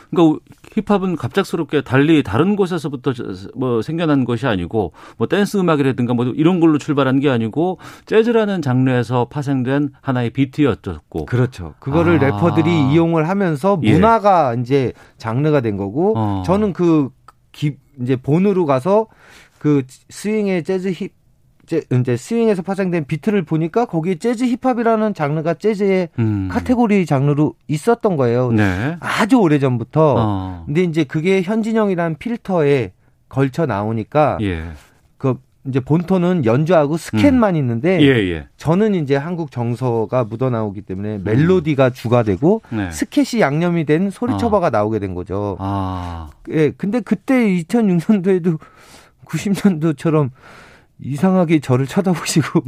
[0.09, 0.39] 그러니까
[0.73, 3.13] 힙합은 갑작스럽게 달리 다른 곳에서부터
[3.55, 9.25] 뭐 생겨난 것이 아니고 뭐 댄스 음악이라든가 뭐 이런 걸로 출발한 게 아니고 재즈라는 장르에서
[9.25, 11.75] 파생된 하나의 비트였었고 그렇죠.
[11.79, 12.25] 그거를 아.
[12.25, 13.93] 래퍼들이 이용을 하면서 예.
[13.93, 14.61] 문화가 예.
[14.61, 16.43] 이제 장르가 된 거고 어.
[16.45, 17.09] 저는 그
[17.51, 19.07] 기, 이제 본으로 가서
[19.65, 21.11] 그 스윙의 재즈 힙
[21.91, 26.49] 이제 스윙에서 파생된 비트를 보니까 거기에 재즈 힙합이라는 장르가 재즈의 음.
[26.51, 28.51] 카테고리 장르로 있었던 거예요.
[28.51, 28.95] 네.
[28.99, 30.15] 아주 오래 전부터.
[30.19, 30.63] 어.
[30.67, 32.91] 근데 이제 그게 현진영이라는 필터에
[33.27, 34.65] 걸쳐 나오니까 예.
[35.17, 37.59] 그 이제 본토는 연주하고 스캣만 음.
[37.59, 38.47] 있는데 예, 예.
[38.57, 41.91] 저는 이제 한국 정서가 묻어 나오기 때문에 멜로디가 음.
[41.91, 42.91] 주가 되고 네.
[42.91, 44.69] 스캣이 양념이 된 소리쳐봐가 어.
[44.69, 45.57] 나오게 된 거죠.
[45.57, 46.29] 아.
[46.51, 46.69] 예.
[46.69, 48.59] 근데 그때 2006년도에도
[49.25, 50.31] 90년도처럼
[51.01, 52.61] 이상하게 저를 쳐다보시고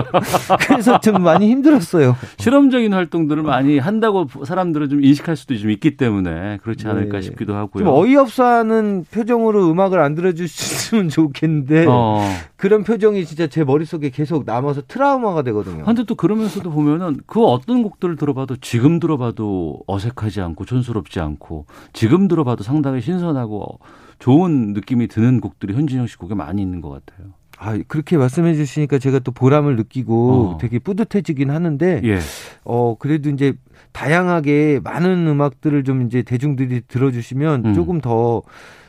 [0.66, 2.16] 그래서 좀 많이 힘들었어요.
[2.38, 7.22] 실험적인 활동들을 많이 한다고 사람들은 좀 인식할 수도 좀 있기 때문에 그렇지 않을까 네.
[7.22, 7.84] 싶기도 하고요.
[7.84, 12.26] 좀 어이없어하는 표정으로 음악을 안 들어주셨으면 좋겠는데 어.
[12.56, 15.84] 그런 표정이 진짜 제 머릿속에 계속 남아서 트라우마가 되거든요.
[15.84, 22.28] 근데 또 그러면서도 보면은 그 어떤 곡들을 들어봐도 지금 들어봐도 어색하지 않고 촌스럽지 않고 지금
[22.28, 23.78] 들어봐도 상당히 신선하고
[24.18, 27.32] 좋은 느낌이 드는 곡들이 현진영 씨 곡에 많이 있는 것 같아요.
[27.58, 30.58] 아, 그렇게 말씀해 주시니까 제가 또 보람을 느끼고 어.
[30.58, 32.18] 되게 뿌듯해지긴 하는데, 예.
[32.64, 33.54] 어, 그래도 이제
[33.92, 37.74] 다양하게 많은 음악들을 좀 이제 대중들이 들어주시면 음.
[37.74, 38.42] 조금 더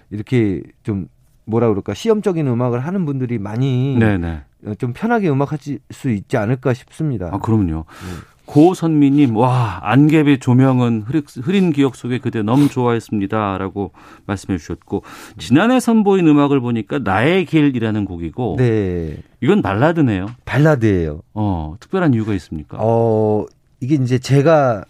[0.09, 1.07] 이렇게 좀
[1.45, 4.41] 뭐라 그럴까, 시험적인 음악을 하는 분들이 많이 네네.
[4.65, 5.59] 어, 좀 편하게 음악할
[5.91, 7.29] 수 있지 않을까 싶습니다.
[7.31, 7.85] 아, 그럼요.
[7.85, 8.34] 네.
[8.45, 13.57] 고선미님, 와, 안개비 조명은 흐린 기억 속에 그대 너무 좋아했습니다.
[13.57, 13.91] 라고
[14.25, 15.03] 말씀해 주셨고,
[15.37, 19.17] 지난해 선보인 음악을 보니까 나의 길이라는 곡이고, 네.
[19.41, 20.27] 이건 발라드네요.
[20.45, 21.21] 발라드예요.
[21.33, 22.77] 어, 특별한 이유가 있습니까?
[22.79, 23.45] 어,
[23.81, 24.85] 이게 이제 제가,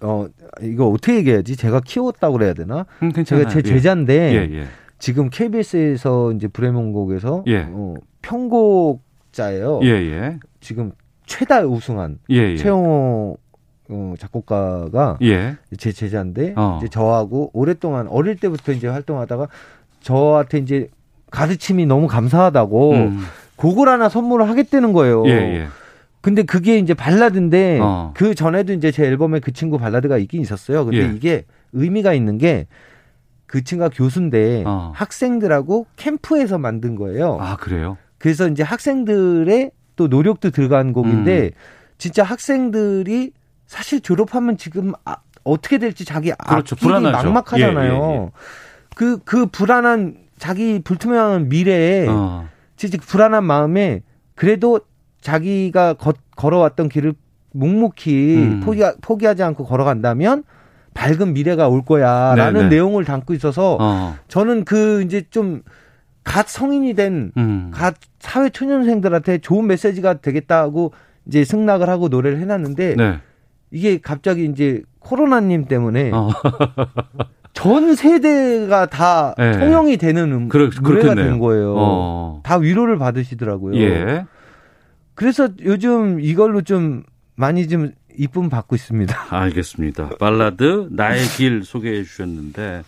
[0.00, 0.26] 어,
[0.60, 1.56] 이거 어떻게 얘기해야지?
[1.56, 2.86] 제가 키웠다고 그래야 되나?
[3.02, 3.62] 음, 제가 제 예.
[3.62, 4.66] 제자인데, 예, 예.
[4.98, 7.66] 지금 KBS에서 이제 브레몬곡에서, 예.
[7.68, 9.80] 어, 편곡자예요.
[9.82, 10.38] 예, 예.
[10.60, 10.92] 지금
[11.32, 12.56] 최다 우승한 예, 예.
[12.56, 13.38] 최영호
[13.88, 15.56] 어, 작곡가가 예.
[15.78, 16.78] 제 제자인데 어.
[16.80, 19.48] 이제 저하고 오랫동안 어릴 때부터 이제 활동하다가
[20.00, 20.88] 저한테 이제
[21.30, 23.20] 가르침이 너무 감사하다고 음.
[23.56, 25.26] 곡을 하나 선물을 하겠다는 거예요.
[25.26, 25.66] 예, 예.
[26.20, 28.12] 근데 그게 이제 발라드인데 어.
[28.14, 30.84] 그 전에도 이제 제 앨범에 그 친구 발라드가 있긴 있었어요.
[30.84, 31.12] 근데 예.
[31.14, 32.66] 이게 의미가 있는 게
[33.52, 34.92] 그 친구가 교수인데 어.
[34.94, 37.36] 학생들하고 캠프에서 만든 거예요.
[37.38, 37.98] 아 그래요?
[38.16, 39.70] 그래서 이제 학생들의
[40.02, 41.50] 또 노력도 들어간 곡인데 음.
[41.98, 43.32] 진짜 학생들이
[43.66, 46.74] 사실 졸업하면 지금 아, 어떻게 될지 자기 그렇죠.
[46.74, 47.32] 앞길이 불안하죠.
[47.32, 47.92] 막막하잖아요.
[47.92, 48.30] 예, 예, 예.
[48.96, 52.48] 그, 그 불안한 자기 불투명한 미래에 어.
[52.76, 54.02] 진짜 불안한 마음에
[54.34, 54.80] 그래도
[55.20, 57.14] 자기가 거, 걸어왔던 길을
[57.52, 58.60] 묵묵히 음.
[58.64, 60.42] 포기, 포기하지 않고 걸어간다면
[60.94, 62.68] 밝은 미래가 올 거야라는 네네.
[62.68, 64.16] 내용을 담고 있어서 어.
[64.28, 65.62] 저는 그 이제 좀
[66.24, 67.70] 갓 성인이 된갓 음.
[68.20, 70.92] 사회 초년생들한테 좋은 메시지가 되겠다고
[71.26, 73.20] 이제 승낙을 하고 노래를 해놨는데 네.
[73.70, 76.30] 이게 갑자기 이제 코로나님 때문에 어.
[77.54, 79.58] 전 세대가 다 네.
[79.58, 81.74] 통용이 되는 음, 그러, 노래가 된 거예요.
[81.76, 82.40] 어.
[82.44, 83.76] 다 위로를 받으시더라고요.
[83.78, 84.24] 예.
[85.14, 87.02] 그래서 요즘 이걸로 좀
[87.34, 89.26] 많이 좀 이쁨 받고 있습니다.
[89.30, 90.10] 알겠습니다.
[90.18, 92.82] 발라드 나의 길 소개해 주셨는데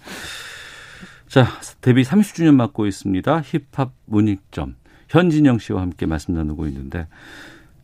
[1.35, 1.49] 자,
[1.81, 3.41] 데뷔 30주년 맞고 있습니다.
[3.41, 4.77] 힙합 문익점.
[5.09, 7.09] 현진영 씨와 함께 말씀 나누고 있는데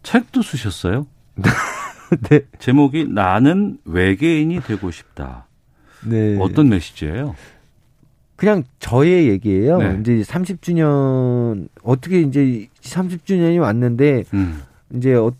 [0.05, 1.09] 책도 쓰셨어요?
[2.31, 2.43] 네.
[2.61, 5.49] 제목이 나는 외계인이 되고 싶다.
[6.07, 6.39] 네.
[6.41, 7.35] 어떤 메시지예요?
[8.37, 9.79] 그냥 저의 얘기예요.
[9.79, 9.99] 네.
[10.01, 14.63] 이제 30주년 어떻게 이제 30주년이 왔는데 음.
[14.95, 15.33] 이제 어,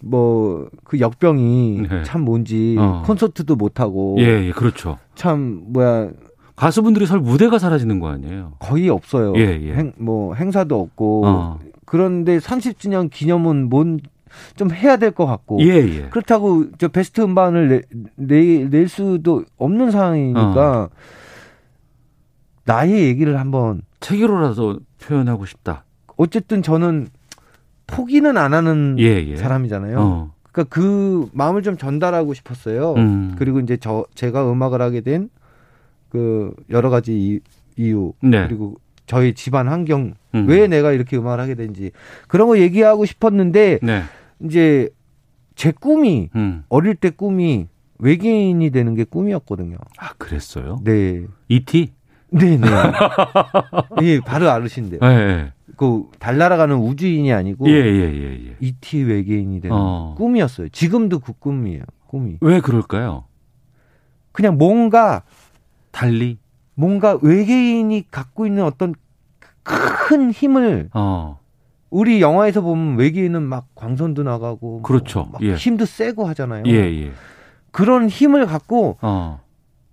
[0.00, 2.02] 뭐그 역병이 네.
[2.02, 3.04] 참 뭔지 어.
[3.06, 4.98] 콘서트도 못 하고 예, 예, 그렇죠.
[5.14, 6.10] 참 뭐야
[6.62, 8.52] 가수분들이 설 무대가 사라지는 거 아니에요?
[8.60, 9.32] 거의 없어요.
[9.36, 9.74] 예, 예.
[9.74, 11.58] 행, 뭐 행사도 없고 어.
[11.84, 14.00] 그런데 30주년 기념은 뭔
[14.56, 16.08] 좀 해야 될 것 같고 예, 예.
[16.08, 17.80] 그렇다고 저 베스트 음반을 내,
[18.16, 20.88] 내, 낼 수도 없는 상황이니까 어.
[22.64, 25.84] 나의 얘기를 한번 책으로라도 표현하고 싶다.
[26.16, 27.08] 어쨌든 저는
[27.86, 29.36] 포기는 안 하는 예, 예.
[29.36, 29.98] 사람이잖아요.
[30.00, 30.32] 어.
[30.50, 32.94] 그러니까 그 마음을 좀 전달하고 싶었어요.
[32.94, 33.34] 음.
[33.36, 35.28] 그리고 이제 저 제가 음악을 하게 된
[36.12, 37.40] 그 여러 가지
[37.78, 38.46] 이유 네.
[38.46, 40.46] 그리고 저희 집안 환경 음.
[40.46, 41.90] 왜 내가 이렇게 음악을 하게 된지
[42.28, 44.02] 그런 거 얘기하고 싶었는데 네.
[44.44, 44.90] 이제
[45.54, 46.64] 제 꿈이 음.
[46.68, 47.66] 어릴 때 꿈이
[47.98, 49.78] 외계인이 되는 게 꿈이었거든요.
[49.96, 50.80] 아 그랬어요?
[50.84, 51.24] 네.
[51.48, 51.92] E.T.
[52.28, 52.66] 네네.
[54.02, 55.00] 예, 바로 알으신데요.
[55.00, 55.52] 네.
[55.76, 58.56] 그 달나라가는 우주인이 아니고 예, 예, 예, 예.
[58.60, 59.02] E.T.
[59.04, 60.14] 외계인이 되는 어.
[60.18, 60.68] 꿈이었어요.
[60.68, 61.84] 지금도 그 꿈이에요.
[62.06, 62.36] 꿈이.
[62.42, 63.24] 왜 그럴까요?
[64.32, 65.22] 그냥 뭔가
[65.92, 66.38] 달리
[66.74, 68.94] 뭔가 외계인이 갖고 있는 어떤
[69.62, 71.38] 큰 힘을 어.
[71.90, 75.28] 우리 영화에서 보면 외계인은 막 광선도 나가고 뭐 그렇죠.
[75.30, 75.54] 뭐 예.
[75.54, 76.64] 힘도 세고 하잖아요.
[76.66, 77.12] 예, 예.
[77.70, 79.40] 그런 힘을 갖고 어.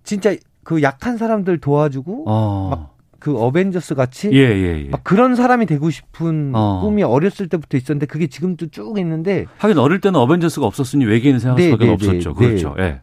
[0.02, 0.34] 진짜
[0.64, 2.90] 그 약한 사람들 도와주고 어.
[3.12, 4.88] 막그 어벤져스 같이 예, 예, 예.
[4.88, 6.80] 막 그런 사람이 되고 싶은 어.
[6.82, 11.38] 꿈이 어렸을 때부터 있었는데 그게 지금도 쭉 있는데 하긴 어릴 때는 어벤져스 가 없었으니 외계인을
[11.38, 12.34] 생각할 네, 수밖에 네, 없었죠.
[12.34, 12.74] 네, 그렇죠.
[12.76, 12.82] 네.
[12.82, 13.00] 예.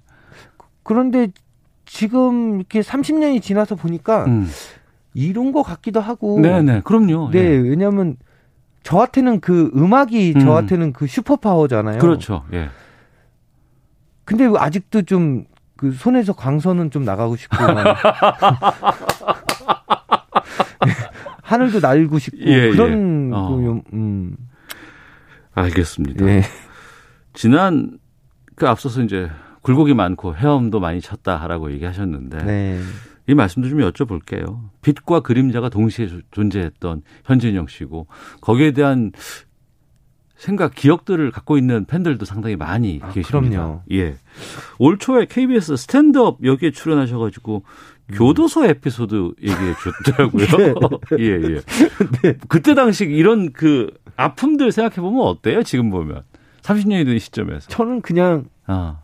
[0.83, 1.27] 그런데
[1.87, 4.47] 지금 이렇게 30년이 지나서 보니까 음.
[5.15, 6.39] 이런 거 같기도 하고.
[6.39, 7.31] 네네, 네, 그럼요.
[7.31, 7.49] 네, 네.
[7.57, 8.17] 왜냐하면
[8.83, 10.39] 저한테는 그 음악이 음.
[10.41, 11.97] 저한테는 그 슈퍼 파워잖아요.
[11.97, 12.43] 그렇죠.
[12.53, 12.69] 예.
[14.25, 15.45] 근데 아직도 좀
[15.77, 17.55] 그 손에서 광선은 좀 나가고 싶고.
[21.43, 23.33] 하늘도 날고 싶고 예, 그런 예.
[23.33, 23.47] 어.
[23.47, 24.35] 그, 음.
[25.53, 26.25] 알겠습니다.
[26.27, 26.41] 예.
[27.33, 27.99] 지난
[28.55, 29.29] 그 앞서서 이제
[29.67, 32.79] 굴곡이 많고 헤엄도 많이 쳤다라고 얘기하셨는데 네.
[33.27, 34.69] 이 말씀도 좀 여쭤볼게요.
[34.81, 38.07] 빛과 그림자가 동시에 존재했던 현진영 씨고
[38.39, 39.11] 거기에 대한
[40.37, 43.49] 생각, 기억들을 갖고 있는 팬들도 상당히 많이 아, 계십니다.
[43.49, 43.81] 그럼요.
[43.91, 44.15] 예.
[44.79, 47.65] 올 초에 KBS 스탠드업 여기에 출연하셔 가지고
[48.09, 48.15] 음.
[48.15, 50.45] 교도소 에피소드 얘기해 주셨더라고요.
[51.09, 51.19] 네.
[51.19, 51.61] 예, 예.
[52.21, 52.37] 네.
[52.47, 55.63] 그때 당시 이런 그 아픔들 생각해 보면 어때요?
[55.63, 56.23] 지금 보면
[56.61, 57.67] 30년이 된 시점에서.
[57.67, 59.01] 저는 그냥 아.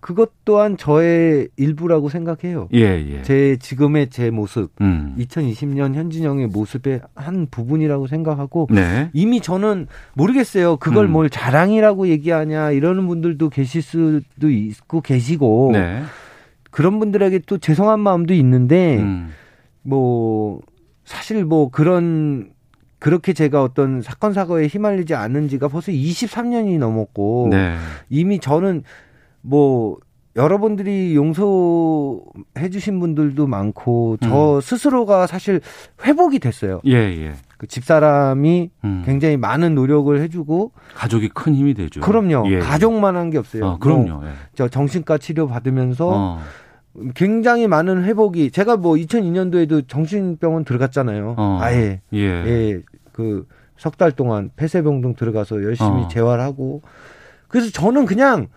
[0.00, 2.68] 그것 또한 저의 일부라고 생각해요.
[2.72, 3.22] 예, 예.
[3.22, 5.16] 제 지금의 제 모습, 음.
[5.18, 9.10] 2020년 현진영의 모습의 한 부분이라고 생각하고 네.
[9.12, 10.76] 이미 저는 모르겠어요.
[10.76, 11.12] 그걸 음.
[11.12, 16.02] 뭘 자랑이라고 얘기하냐 이러는 분들도 계실 수도 있고 계시고 네.
[16.70, 19.30] 그런 분들에게 또 죄송한 마음도 있는데 음.
[19.82, 20.60] 뭐
[21.04, 22.50] 사실 뭐 그런
[23.00, 27.76] 그렇게 제가 어떤 사건 사고에 휘말리지 않은 지가 벌써 23년이 넘었고 네.
[28.08, 28.82] 이미 저는
[29.40, 29.98] 뭐
[30.36, 34.60] 여러분들이 용서해 주신 분들도 많고 저 음.
[34.60, 35.60] 스스로가 사실
[36.04, 36.80] 회복이 됐어요.
[36.86, 37.32] 예, 예.
[37.56, 39.02] 그 집사람이 음.
[39.04, 42.00] 굉장히 많은 노력을 해주고 가족이 큰 힘이 되죠.
[42.00, 42.44] 그럼요.
[42.50, 42.58] 예, 예.
[42.60, 43.66] 가족만한 게 없어요.
[43.66, 44.24] 어, 그럼요.
[44.26, 44.30] 예.
[44.54, 46.38] 저 정신과 치료 받으면서 어.
[47.14, 51.34] 굉장히 많은 회복이 제가 뭐 2002년도에도 정신병원 들어갔잖아요.
[51.36, 51.58] 어.
[51.60, 52.18] 아예 예.
[52.18, 52.82] 예.
[53.12, 53.44] 그
[53.78, 56.08] 석 달 동안 폐쇄병동 들어가서 열심히 어.
[56.08, 56.82] 재활하고
[57.46, 58.48] 그래서 저는 그냥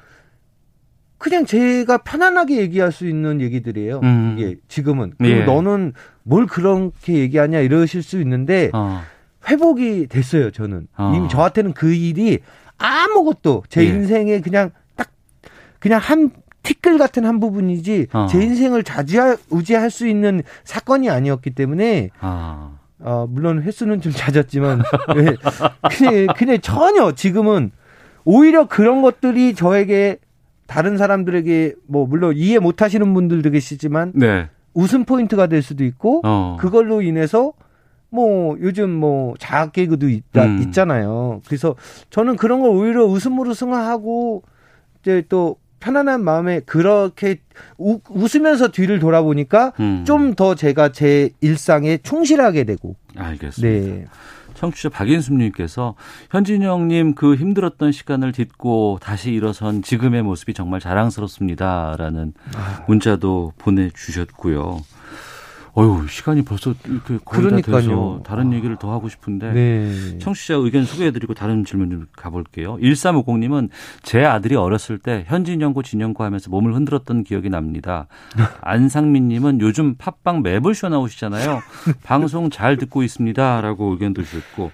[1.22, 4.00] 그냥 제가 편안하게 얘기할 수 있는 얘기들이에요.
[4.02, 4.36] 음.
[4.40, 5.14] 이게 지금은.
[5.20, 5.46] 그리고 예.
[5.46, 5.94] 너는
[6.24, 9.02] 뭘 그렇게 얘기하냐 이러실 수 있는데 어.
[9.48, 10.50] 회복이 됐어요.
[10.50, 11.14] 저는 어.
[11.16, 12.40] 이미 저한테는 그 일이
[12.80, 13.90] 아무것도 제 예.
[13.90, 15.12] 인생에 그냥 딱
[15.78, 16.32] 그냥 한
[16.64, 18.26] 티끌 같은 한 부분이지 어.
[18.28, 22.80] 제 인생을 좌지우지할 수 있는 사건이 아니었기 때문에 어.
[22.98, 24.82] 어 물론 횟수는 좀 잦았지만
[25.16, 25.36] 네.
[25.96, 27.70] 그냥, 그냥 전혀 지금은
[28.26, 30.18] 오히려 그런 것들이 저에게
[30.72, 34.48] 다른 사람들에게 뭐 물론 이해 못 하시는 분들도 계시지만 네.
[34.74, 36.56] 웃음 포인트가 될 수도 있고 어.
[36.62, 37.52] 그걸로 인해서
[38.10, 40.62] 뭐 요즘 뭐 자학 개그도 있다 음.
[40.62, 41.42] 있잖아요.
[41.46, 41.76] 그래서
[42.10, 44.44] 저는 그런 걸 오히려 웃음으로 승화하고
[45.02, 47.42] 이제 또 편안한 마음에 그렇게
[47.78, 50.06] 우, 웃으면서 뒤를 돌아보니까 음.
[50.08, 52.96] 좀더 제가 제 일상에 충실하게 되고.
[53.18, 53.94] 알겠습니다.
[53.94, 54.06] 네.
[54.56, 55.96] 청취자 박인숙님께서
[56.32, 62.86] 현진영님 그 힘들었던 시간을 딛고 다시 일어선 지금의 모습이 정말 자랑스럽습니다라는 아.
[62.88, 64.82] 문자도 보내주셨고요.
[65.78, 70.18] 어유 시간이 벌써 이렇게 거의 다 돼서 다른 얘기를 더 하고 싶은데 네.
[70.20, 72.78] 청취자 의견 소개해드리고 다른 질문 좀 가볼게요.
[72.78, 73.70] 1350님은
[74.04, 78.08] 제 아들이 어렸을 때 현진영고 진영고 하면서 몸을 흔들었던 기억이 납니다.
[78.62, 81.62] 안상민님은 요즘 팟빵 매블쇼 나오시잖아요.
[82.04, 84.72] 방송 잘 듣고 있습니다라고 의견도 주셨고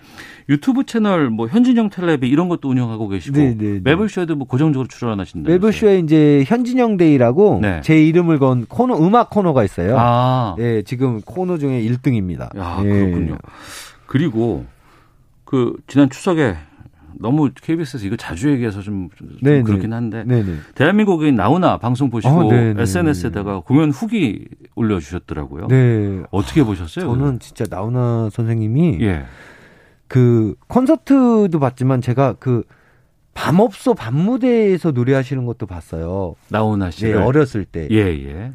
[0.49, 3.79] 유튜브 채널 뭐 현진영 텔레비 이런 것도 운영하고 계시고 네네 네, 네.
[3.83, 5.49] 매블쇼에도 뭐 고정적으로 출연하신다.
[5.49, 7.81] 매블쇼에 이제 현진영 데이라고 네.
[7.83, 9.95] 제 이름을 건 코너 음악 코너가 있어요.
[9.97, 10.55] 아.
[10.57, 12.55] 네, 지금 코너 중에 1등입니다.
[12.57, 12.89] 야, 네.
[12.89, 13.37] 그렇군요.
[14.05, 14.65] 그리고
[15.43, 16.55] 그 지난 추석에
[17.19, 20.53] 너무 KBS에서 이거 자주 얘기해서 좀, 좀 그렇긴 한데 네네.
[20.75, 24.45] 대한민국인 나오나 방송 보시고 어, SNS에다가 공연 후기
[24.75, 25.67] 올려주셨더라고요.
[25.67, 26.23] 네.
[26.31, 27.05] 어떻게 보셨어요?
[27.05, 29.25] 저는 진짜 나오나 선생님이 예.
[30.07, 32.63] 그 콘서트도 봤지만 제가 그
[33.33, 36.35] 밤업소 밤무대에서 노래하시는 것도 봤어요.
[36.49, 37.05] 나훈아 씨.
[37.05, 37.87] 네, 어렸을 때.
[37.91, 38.53] 예, 예.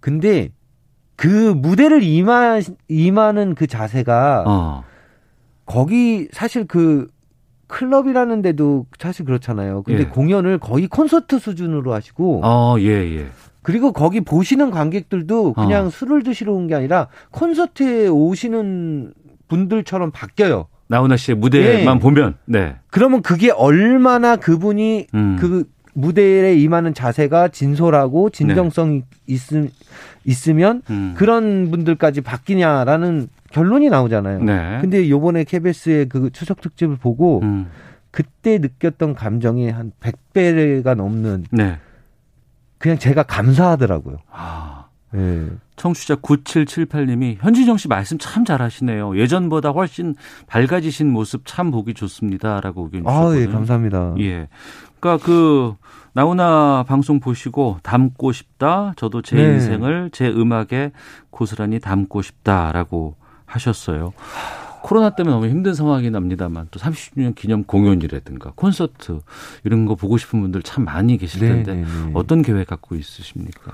[0.00, 0.50] 근데
[1.14, 4.84] 그 무대를 임하, 임하는 그 자세가 어.
[5.64, 7.08] 거기 사실 그
[7.68, 9.82] 클럽이라는 데도 사실 그렇잖아요.
[9.82, 10.06] 근데 예.
[10.06, 12.40] 공연을 거의 콘서트 수준으로 하시고.
[12.44, 12.86] 어, 예,
[13.16, 13.26] 예.
[13.62, 15.90] 그리고 거기 보시는 관객들도 그냥 어.
[15.90, 19.12] 술을 드시러 온 게 아니라 콘서트에 오시는
[19.48, 20.66] 분들처럼 바뀌어요.
[20.88, 22.00] 나훈아 씨의 무대만 네.
[22.00, 22.76] 보면 네.
[22.90, 25.36] 그러면 그게 얼마나 그분이 음.
[25.40, 25.64] 그
[25.94, 29.04] 무대에 임하는 자세가 진솔하고 진정성이 네.
[29.26, 29.70] 있음
[30.24, 31.14] 있으면 음.
[31.16, 34.42] 그런 분들까지 바뀌냐라는 결론이 나오잖아요.
[34.42, 34.78] 네.
[34.80, 37.68] 근데 요번에 KBS의 그 추석 특집을 보고 음.
[38.10, 41.78] 그때 느꼈던 감정이 한 100배가 넘는 네.
[42.78, 44.18] 그냥 제가 감사하더라고요.
[44.30, 44.75] 아.
[45.16, 45.48] 네.
[45.76, 49.18] 청취자 9778님이 현진영 씨 말씀 참 잘하시네요.
[49.18, 50.14] 예전보다 훨씬
[50.46, 53.38] 밝아지신 모습 참 보기 좋습니다라고 의견 주셨거든요.
[53.38, 54.14] 아, 예, 감사합니다.
[54.20, 54.48] 예.
[55.00, 55.74] 그러니까 그
[56.14, 58.94] 나훈아 방송 보시고 담고 싶다.
[58.96, 59.54] 저도 제 네.
[59.54, 60.92] 인생을 제 음악에
[61.30, 64.12] 고스란히 담고 싶다라고 하셨어요.
[64.82, 69.20] 코로나 때문에 너무 힘든 상황이 납니다만 또 30주년 기념 공연이라든가 콘서트
[69.64, 72.94] 이런 거 보고 싶은 분들 참 많이 계실 네, 텐데 네, 네, 어떤 계획 갖고
[72.94, 73.72] 있으십니까?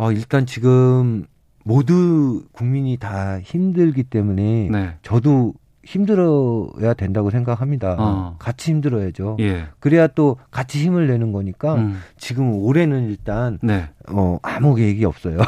[0.00, 1.24] 어, 일단 지금
[1.62, 4.94] 모두 국민이 다 힘들기 때문에 네.
[5.02, 5.52] 저도
[5.84, 7.96] 힘들어야 된다고 생각합니다.
[7.98, 8.36] 어.
[8.38, 9.36] 같이 힘들어야죠.
[9.40, 9.64] 예.
[9.78, 12.00] 그래야 또 같이 힘을 내는 거니까 음.
[12.16, 13.90] 지금 올해는 일단 네.
[14.08, 15.36] 어, 아무 계획이 없어요.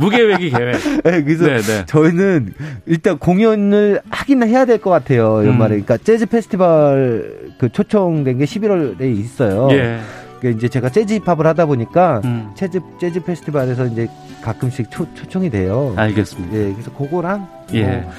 [0.00, 0.76] 무계획이 계획.
[1.04, 1.60] 네, 그래서 네네.
[1.62, 1.86] 네.
[1.86, 2.54] 저희는
[2.86, 5.38] 일단 공연을 하긴 해야 될 것 같아요.
[5.46, 5.76] 연말에.
[5.76, 5.82] 음.
[5.84, 9.68] 그러니까 재즈 페스티벌 그 초청된 게 11월에 있어요.
[9.72, 10.00] 예.
[10.44, 12.50] 그러니까 이제 제가 재즈 힙합을 하다 보니까 음.
[12.54, 14.08] 재즈 재즈 페스티벌에서 이제
[14.42, 15.94] 가끔씩 초, 초청이 돼요.
[15.96, 16.54] 알겠습니다.
[16.56, 17.84] 예, 그래서 그거랑 예.
[17.84, 18.12] 뭐,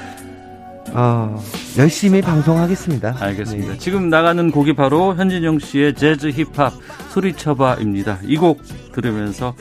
[0.93, 1.39] 어,
[1.77, 3.17] 열심히 방송하겠습니다.
[3.19, 3.73] 알겠습니다.
[3.73, 3.77] 네.
[3.77, 6.73] 지금 나가는 곡이 바로 현진영 씨의 재즈 힙합
[7.09, 8.19] 소리쳐봐입니다.
[8.23, 8.61] 이 곡
[8.93, 9.53] 들으면서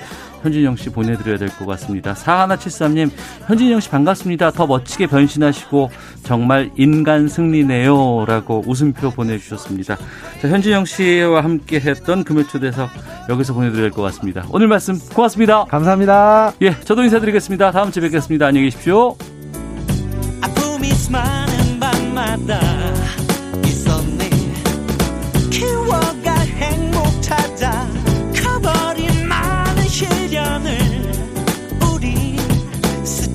[0.45, 2.13] 현진영 씨 보내드려야 될 것 같습니다.
[2.15, 3.11] 4173님,
[3.47, 4.51] 현진영 씨 반갑습니다.
[4.53, 5.91] 더 멋지게 변신하시고
[6.23, 8.25] 정말 인간 승리네요.
[8.27, 9.97] 라고 웃음표 보내주셨습니다.
[10.41, 12.91] 자, 현진영 씨와 함께 했던 금요초대석
[13.31, 14.45] 여기서 보내드려야 될 것 같습니다.
[14.51, 15.65] 오늘 말씀 고맙습니다.
[15.65, 16.53] 감사합니다.
[16.63, 17.71] 예, 저도 인사드리겠습니다.
[17.71, 18.47] 다음 주에 뵙겠습니다.
[18.47, 19.17] 안녕히 계십시오.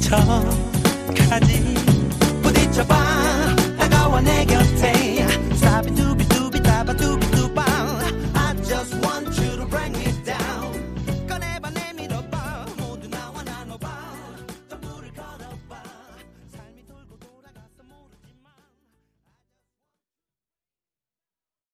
[0.09, 1.75] 스쳐가지
[2.41, 2.95] 부딪혀봐.
[3.77, 4.58] 다가와 내곁